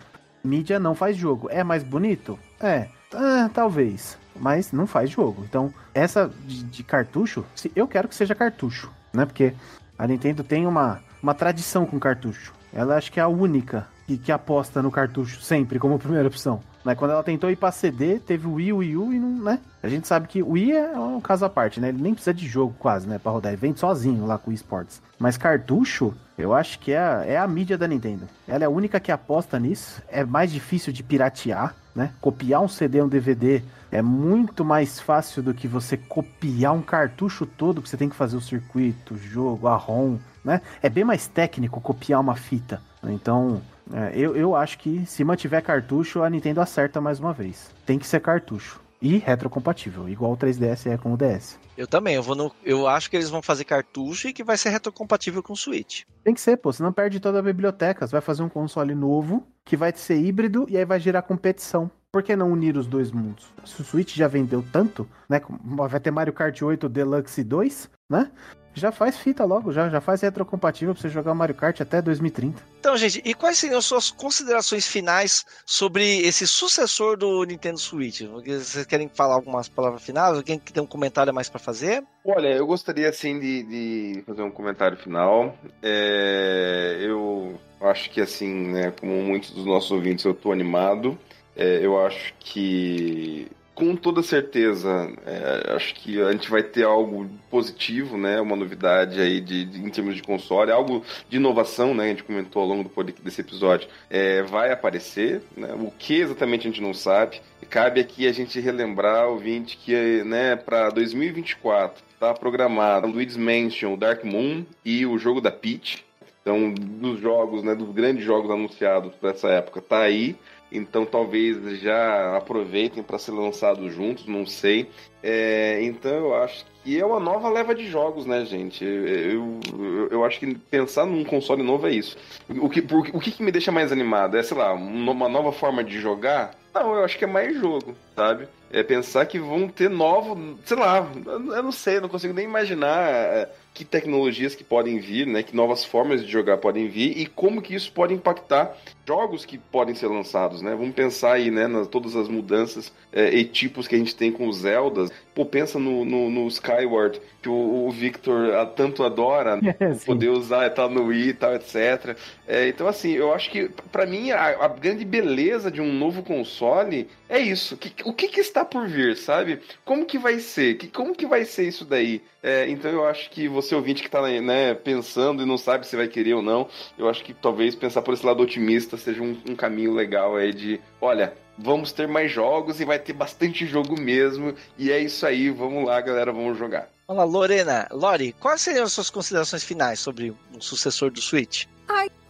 [0.44, 1.48] Mídia não faz jogo.
[1.50, 2.38] É mais bonito?
[2.60, 2.86] É.
[3.12, 4.16] Ah, talvez.
[4.36, 5.42] mas não faz jogo.
[5.42, 9.26] Então, essa de, de cartucho, se- eu quero que seja cartucho, né?
[9.26, 9.52] Porque
[9.98, 12.52] a Nintendo tem uma, uma tradição com cartucho.
[12.72, 16.60] Ela acho que é a única que, que aposta no cartucho sempre como primeira opção.
[16.84, 16.94] Né?
[16.94, 19.58] Quando ela tentou ir pra CD, teve o Wii, o Wii U e não, né?
[19.82, 21.88] A gente sabe que o Wii é um caso à parte, né?
[21.88, 23.18] Ele nem precisa de jogo quase, né?
[23.18, 23.52] Pra rodar.
[23.52, 25.00] Ele vem sozinho lá com o eSports.
[25.18, 28.28] Mas cartucho, eu acho que é a, é a mídia da Nintendo.
[28.46, 30.02] Ela é a única que aposta nisso.
[30.08, 32.12] É mais difícil de piratear, né?
[32.20, 33.62] Copiar um CD, um DVD
[33.94, 38.16] é muito mais fácil do que você copiar um cartucho todo, que você tem que
[38.16, 40.60] fazer o circuito, o jogo, a ROM, né?
[40.82, 42.82] É bem mais técnico copiar uma fita.
[43.04, 43.62] Então,
[43.92, 47.70] é, eu, eu acho que se mantiver cartucho, a Nintendo acerta mais uma vez.
[47.84, 48.80] Tem que ser cartucho.
[49.02, 51.58] E retrocompatível, igual o 3DS é com o DS.
[51.76, 52.50] Eu também, eu vou no.
[52.64, 56.04] Eu acho que eles vão fazer cartucho e que vai ser retrocompatível com o Switch.
[56.22, 58.06] Tem que ser, pô, senão perde toda a biblioteca.
[58.06, 61.90] Você vai fazer um console novo, que vai ser híbrido, e aí vai gerar competição.
[62.10, 63.46] Por que não unir os dois mundos?
[63.66, 65.42] Se o Switch já vendeu tanto, né?
[65.50, 68.30] Vai ter Mario Kart 8 Deluxe 2, né?
[68.74, 72.60] Já faz fita logo, já, já faz retrocompatível pra você jogar Mario Kart até 2030.
[72.80, 78.22] Então, gente, e quais seriam suas considerações finais sobre esse sucessor do Nintendo Switch?
[78.22, 80.36] Vocês querem falar algumas palavras finais?
[80.36, 82.02] Alguém que tem um comentário a mais pra fazer?
[82.24, 85.56] Olha, eu gostaria assim de, de fazer um comentário final.
[85.82, 91.16] É, eu acho que assim, né, como muitos dos nossos ouvintes, eu tô animado.
[91.56, 97.28] É, eu acho que com toda certeza, é, acho que a gente vai ter algo
[97.50, 98.40] positivo, né?
[98.40, 102.04] Uma novidade aí de, de- em termos de console, algo de inovação, né?
[102.04, 105.74] A gente comentou ao longo do desse episódio, é, vai aparecer, né?
[105.74, 107.40] O que exatamente a gente não sabe.
[107.68, 114.22] Cabe aqui a gente relembrar, ouvinte, que né, para 2024 está programado Luigi's Mansion, Dark
[114.24, 116.04] Moon e o jogo da Peach.
[116.42, 120.36] Então, dos jogos, né, dos grandes jogos anunciados para essa época, tá aí.
[120.70, 124.90] Então talvez já aproveitem para ser lançados juntos, não sei.
[125.26, 128.84] É, então eu acho que é uma nova leva de jogos, né, gente?
[128.84, 132.14] Eu, eu, eu acho que pensar num console novo é isso.
[132.60, 134.36] O que, por- o que, que me deixa mais animado?
[134.36, 136.54] É, sei lá, um- uma nova forma de jogar?
[136.74, 138.48] Não, eu acho que é mais jogo, sabe?
[138.70, 142.34] É pensar que vão ter novo, sei lá, eu eu não sei, eu não consigo
[142.34, 145.44] nem imaginar é, que tecnologias que podem vir, né?
[145.44, 149.56] Que novas formas de jogar podem vir e como que isso pode impactar jogos que
[149.58, 150.74] podem ser lançados, né?
[150.74, 154.32] Vamos pensar aí, né, nas todas as mudanças é, e tipos que a gente tem
[154.32, 155.10] com os Zeldas.
[155.34, 159.74] Pô, pensa no, no, no Skyward, que o, o Victor ah, tanto adora, né?
[159.80, 162.16] É, poder usar, tá no Wii e tal, etc.
[162.46, 166.22] É, então, assim, eu acho que, pra mim, a, a grande beleza de um novo
[166.22, 167.76] console é isso.
[167.76, 169.60] Que- o que, que está por vir, sabe?
[169.84, 170.76] Como que vai ser?
[170.76, 172.22] Que, como que vai ser isso daí?
[172.46, 175.96] É, então, eu acho que você, ouvinte, que tá né, pensando e não sabe se
[175.96, 176.68] vai querer ou não,
[176.98, 180.52] eu acho que talvez pensar por esse lado otimista seja um, um caminho legal aí
[180.52, 185.26] de, olha, vamos ter mais jogos e vai ter bastante jogo mesmo, e é isso
[185.26, 186.90] aí, vamos lá, galera, vamos jogar.
[187.08, 187.88] Olá, Lorena.
[187.90, 191.64] Lori, quais seriam as suas considerações finais sobre o sucessor do Switch?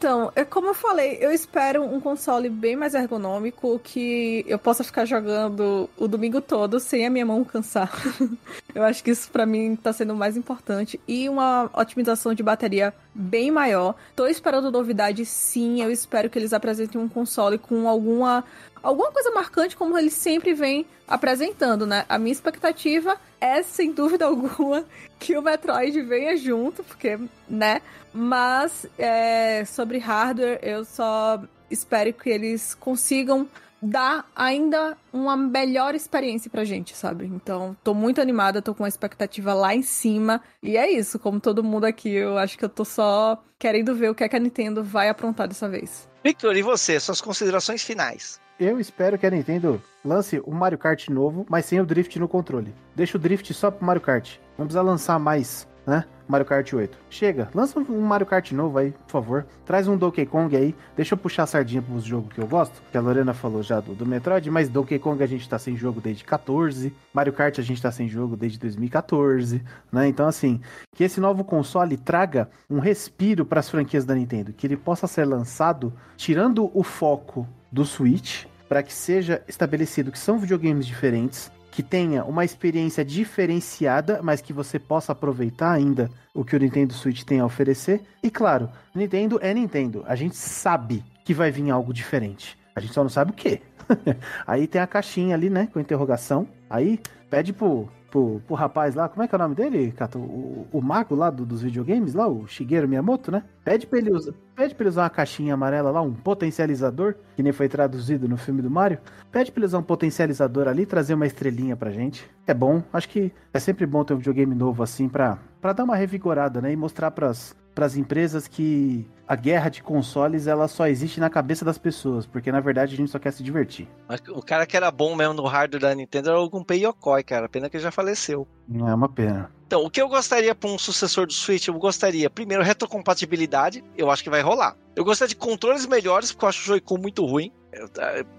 [0.04, 4.84] Então, é como eu falei, eu espero um console bem mais ergonômico que eu possa
[4.84, 7.90] ficar jogando o domingo todo sem a minha mão cansar.
[8.74, 12.42] eu acho que isso pra mim tá sendo o mais importante e uma otimização de
[12.42, 13.94] bateria bem maior.
[14.14, 18.44] Tô esperando novidade sim, eu espero que eles apresentem um console com alguma
[18.84, 22.04] alguma coisa marcante como eles sempre vêm apresentando, né?
[22.06, 24.84] A minha expectativa é sem dúvida alguma
[25.18, 27.80] que o Metroid venha junto, porque, né?
[28.12, 33.48] Mas é, sobre hardware, eu só espero que eles consigam
[33.84, 37.26] dar ainda uma melhor experiência pra gente, sabe?
[37.26, 40.40] Então, tô muito animada, tô com a expectativa lá em cima.
[40.62, 44.10] E é isso, como todo mundo aqui, eu acho que eu tô só querendo ver
[44.10, 46.08] o que, é que a Nintendo vai aprontar dessa vez.
[46.22, 46.98] Victor, e você?
[46.98, 48.40] Suas considerações finais?
[48.58, 52.28] Eu espero que a Nintendo lance um Mario Kart novo, mas sem o drift no
[52.28, 52.74] controle.
[52.94, 54.36] Deixa o drift só pro Mario Kart.
[54.56, 56.04] Não precisa lançar mais, né?
[56.26, 56.96] Mario Kart 8.
[57.10, 59.46] Chega, lança um Mario Kart novo aí, por favor.
[59.64, 60.74] Traz um Donkey Kong aí.
[60.96, 62.82] Deixa eu puxar a sardinha pros jogos que eu gosto.
[62.90, 65.76] Que a Lorena falou já do, do Metroid, mas Donkey Kong a gente tá sem
[65.76, 66.94] jogo desde 14.
[67.12, 69.62] Mario Kart a gente tá sem jogo desde 2014,
[69.92, 70.08] né?
[70.08, 70.60] Então assim,
[70.94, 75.06] que esse novo console traga um respiro para as franquias da Nintendo, que ele possa
[75.06, 81.52] ser lançado tirando o foco do Switch para que seja estabelecido que são videogames diferentes,
[81.74, 86.94] que tenha uma experiência diferenciada, mas que você possa aproveitar ainda o que o Nintendo
[86.94, 88.00] Switch tem a oferecer.
[88.22, 90.04] E claro, Nintendo é Nintendo.
[90.06, 92.56] A gente sabe que vai vir algo diferente.
[92.76, 93.60] A gente só não sabe o que.
[94.46, 96.46] Aí tem a caixinha ali, né, com interrogação.
[96.70, 100.20] Aí pede pro pro, pro rapaz lá, como é que é o nome dele, Cato?
[100.20, 103.42] O, o mago lá do- dos videogames, lá, o Shigeru Miyamoto, né?
[103.64, 107.42] Pede pra, ele usar, pede pra ele usar uma caixinha amarela lá, um potencializador, que
[107.42, 108.98] nem foi traduzido no filme do Mario.
[109.32, 112.24] Pede pra ele usar um potencializador ali, trazer uma estrelinha pra gente.
[112.46, 115.84] É bom, acho que é sempre bom ter um videogame novo assim pra, pra dar
[115.84, 116.72] uma revigorada, né?
[116.72, 121.64] E mostrar pras, pras empresas que a guerra de consoles ela só existe na cabeça
[121.64, 123.88] das pessoas, porque na verdade a gente só quer se divertir.
[124.06, 127.24] Mas O cara que era bom mesmo no hardware da Nintendo era o Gunpei Yokoi,
[127.24, 127.48] cara.
[127.48, 128.46] Pena que ele já faleceu.
[128.74, 129.50] É uma pena.
[129.66, 131.66] Então, o que eu gostaria para um sucessor do Switch?
[131.66, 133.82] Eu gostaria, primeiro, retrocompatibilidade.
[133.96, 134.76] Eu acho que vai rolar.
[134.94, 137.50] Eu gostaria de controles melhores, porque eu acho o Joy-Con muito ruim.
[137.72, 137.88] Eu,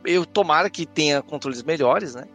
[0.06, 2.26] eu tomara que tenha controles melhores, né?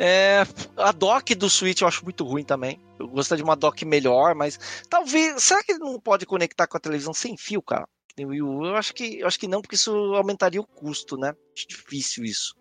[0.00, 0.42] É,
[0.76, 2.80] a dock do Switch eu acho muito ruim também.
[3.00, 5.42] Eu gostaria de uma dock melhor, mas talvez.
[5.42, 7.88] Será que ele não pode conectar com a televisão sem fio, cara?
[8.16, 11.32] Eu acho que, eu acho que não, porque isso aumentaria o custo, né?
[11.56, 12.54] Acho difícil isso.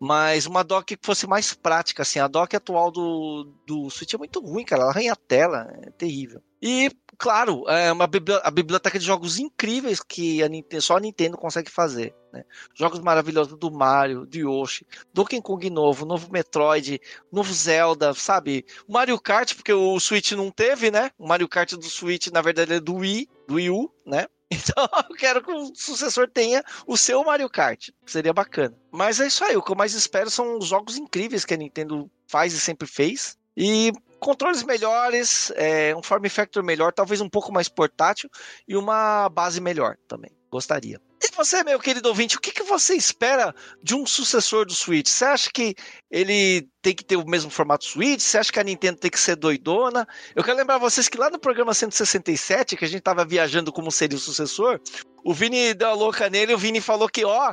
[0.00, 2.18] Mas uma dock que fosse mais prática, assim.
[2.18, 4.82] A dock atual do, do Switch é muito ruim, cara.
[4.82, 6.40] Ela arranha a tela, é terrível.
[6.60, 8.08] E, claro, é uma
[8.42, 12.14] a biblioteca de jogos incríveis que a Nintendo, só a Nintendo consegue fazer.
[12.32, 12.44] Né?
[12.74, 17.00] Jogos maravilhosos do Mario, do Yoshi, Donkey Kong novo, novo Metroid,
[17.32, 18.66] novo Zelda, sabe?
[18.88, 21.10] Mario Kart, porque o Switch não teve, né?
[21.18, 24.26] O Mario Kart do Switch, na verdade, é do Wii, do Wii U, né?
[24.68, 27.90] Então eu quero que o sucessor tenha o seu Mario Kart.
[28.06, 28.74] Seria bacana.
[28.90, 29.56] Mas é isso aí.
[29.56, 32.88] O que eu mais espero são os jogos incríveis que a Nintendo faz e sempre
[32.88, 33.36] fez.
[33.56, 38.30] E controles melhores, é, um form factor melhor, talvez um pouco mais portátil
[38.66, 40.30] e uma base melhor também.
[40.50, 41.00] Gostaria.
[41.20, 45.08] E você, meu querido ouvinte, o que, que você espera de um sucessor do Switch?
[45.08, 45.74] Você acha que
[46.10, 48.20] ele tem que ter o mesmo formato Switch?
[48.20, 50.06] Você acha que a Nintendo tem que ser doidona?
[50.34, 53.90] Eu quero lembrar vocês que lá no programa 167, que a gente tava viajando como
[53.90, 54.80] seria o sucessor,
[55.24, 57.52] o Vini deu a louca nele, o Vini falou que, ó,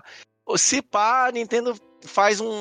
[0.58, 2.52] se pá, a Nintendo faz um,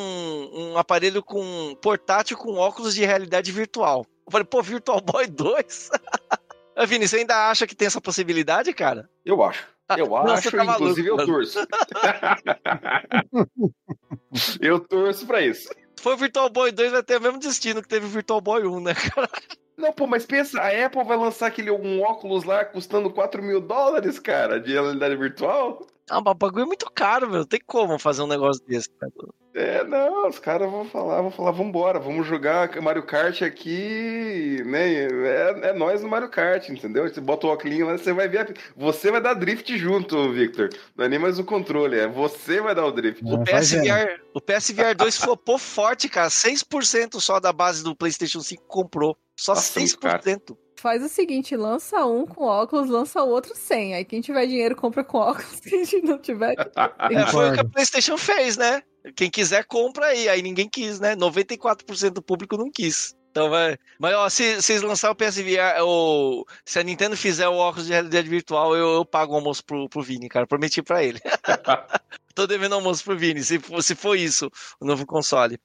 [0.52, 4.06] um aparelho com portátil com óculos de realidade virtual.
[4.26, 5.90] Eu falei, pô, Virtual Boy 2?
[6.76, 9.08] Ô, Vini, você ainda acha que tem essa possibilidade, cara?
[9.24, 9.73] Eu acho.
[9.90, 11.58] Eu Não, acho, tá inclusive maluco, eu torço.
[14.60, 15.68] eu torço pra isso.
[15.96, 18.40] Se for o Virtual Boy 2, vai ter o mesmo destino que teve o Virtual
[18.40, 19.28] Boy 1, né, cara?
[19.76, 23.60] Não, pô, mas pensa, a Apple vai lançar aquele um óculos lá custando 4 mil
[23.60, 25.86] dólares, cara, de realidade virtual?
[26.10, 27.46] Ah, mas o bagulho é muito caro, meu.
[27.46, 29.12] Tem como fazer um negócio desse, cara.
[29.54, 34.94] É, não, os caras vão falar, vão falar, vambora, vamos jogar Mario Kart aqui, né?
[35.04, 37.08] É, é nós no Mario Kart, entendeu?
[37.08, 40.70] Você bota o óculos lá, você vai ver, a- você vai dar drift junto, Victor.
[40.96, 43.22] Não é nem mais o controle, é você vai dar o drift.
[43.24, 46.28] O É, faz PSVR, o PSVR 2 flopou forte, cara.
[46.30, 49.16] 6% só da base do PlayStation 5 comprou.
[49.38, 50.58] Só Nossa, 6%.
[50.84, 53.94] Faz o seguinte, lança um com óculos, lança o outro sem.
[53.94, 56.52] Aí quem tiver dinheiro compra com óculos, quem não tiver...
[56.52, 57.64] É, foi o que a.
[57.64, 58.82] PlayStation fez, né?
[59.16, 60.28] Quem quiser, compra aí.
[60.28, 61.16] Aí ninguém quis, né?
[61.16, 63.16] 94% do público não quis.
[63.30, 63.78] Então vai.
[63.98, 67.92] Mas ó, se vocês lançarem o PSVR, ou se a Nintendo fizer o óculos de
[67.94, 70.46] realidade virtual, eu, eu pago o almoço pro, pro Vini, cara.
[70.46, 71.18] Prometi pra ele.
[72.34, 75.58] Tô devendo almoço pro Vini, se for, se for isso, o novo console.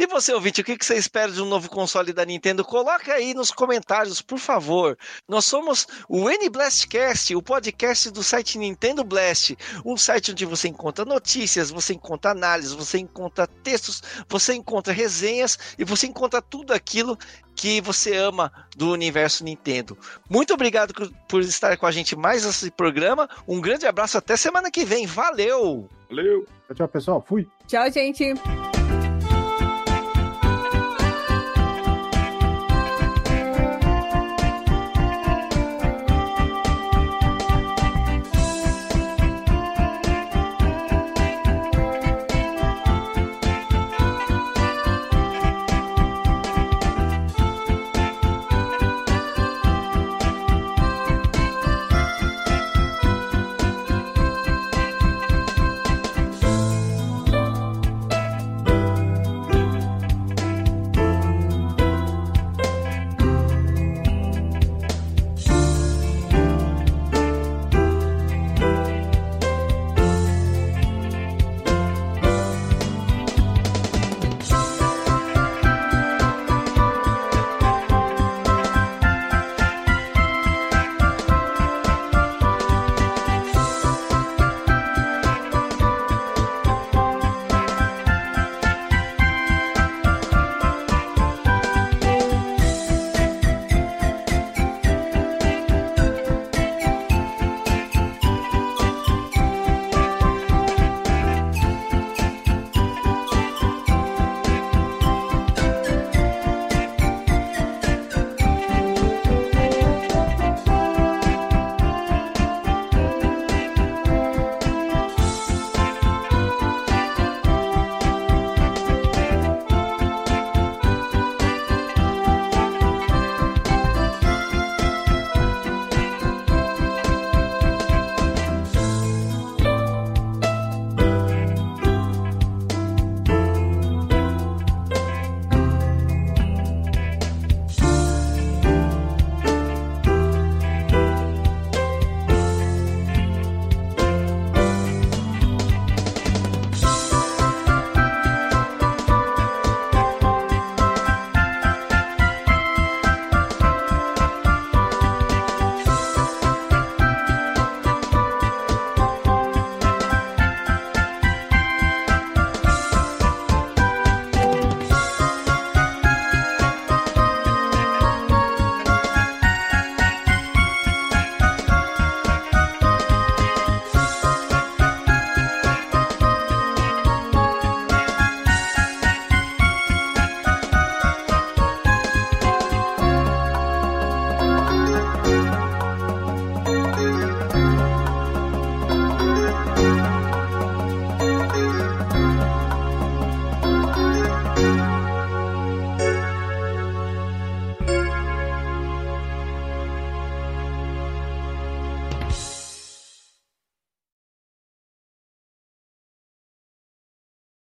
[0.00, 2.64] E você, ouvinte, o que você espera de um novo console da Nintendo?
[2.64, 4.96] Coloca aí nos comentários, por favor.
[5.26, 11.04] Nós somos o N-Blastcast, o podcast do site Nintendo Blast, um site onde você encontra
[11.04, 17.18] notícias, você encontra análises, você encontra textos, você encontra resenhas e você encontra tudo aquilo
[17.56, 19.98] que você ama do universo Nintendo.
[20.30, 20.94] Muito obrigado
[21.26, 23.28] por- estar com a gente mais nesse programa.
[23.48, 25.06] Um grande abraço, até semana que vem.
[25.08, 25.88] Valeu!
[26.08, 26.46] Valeu!
[26.72, 27.24] Tchau, pessoal.
[27.26, 27.48] Fui.
[27.66, 28.32] Tchau, gente!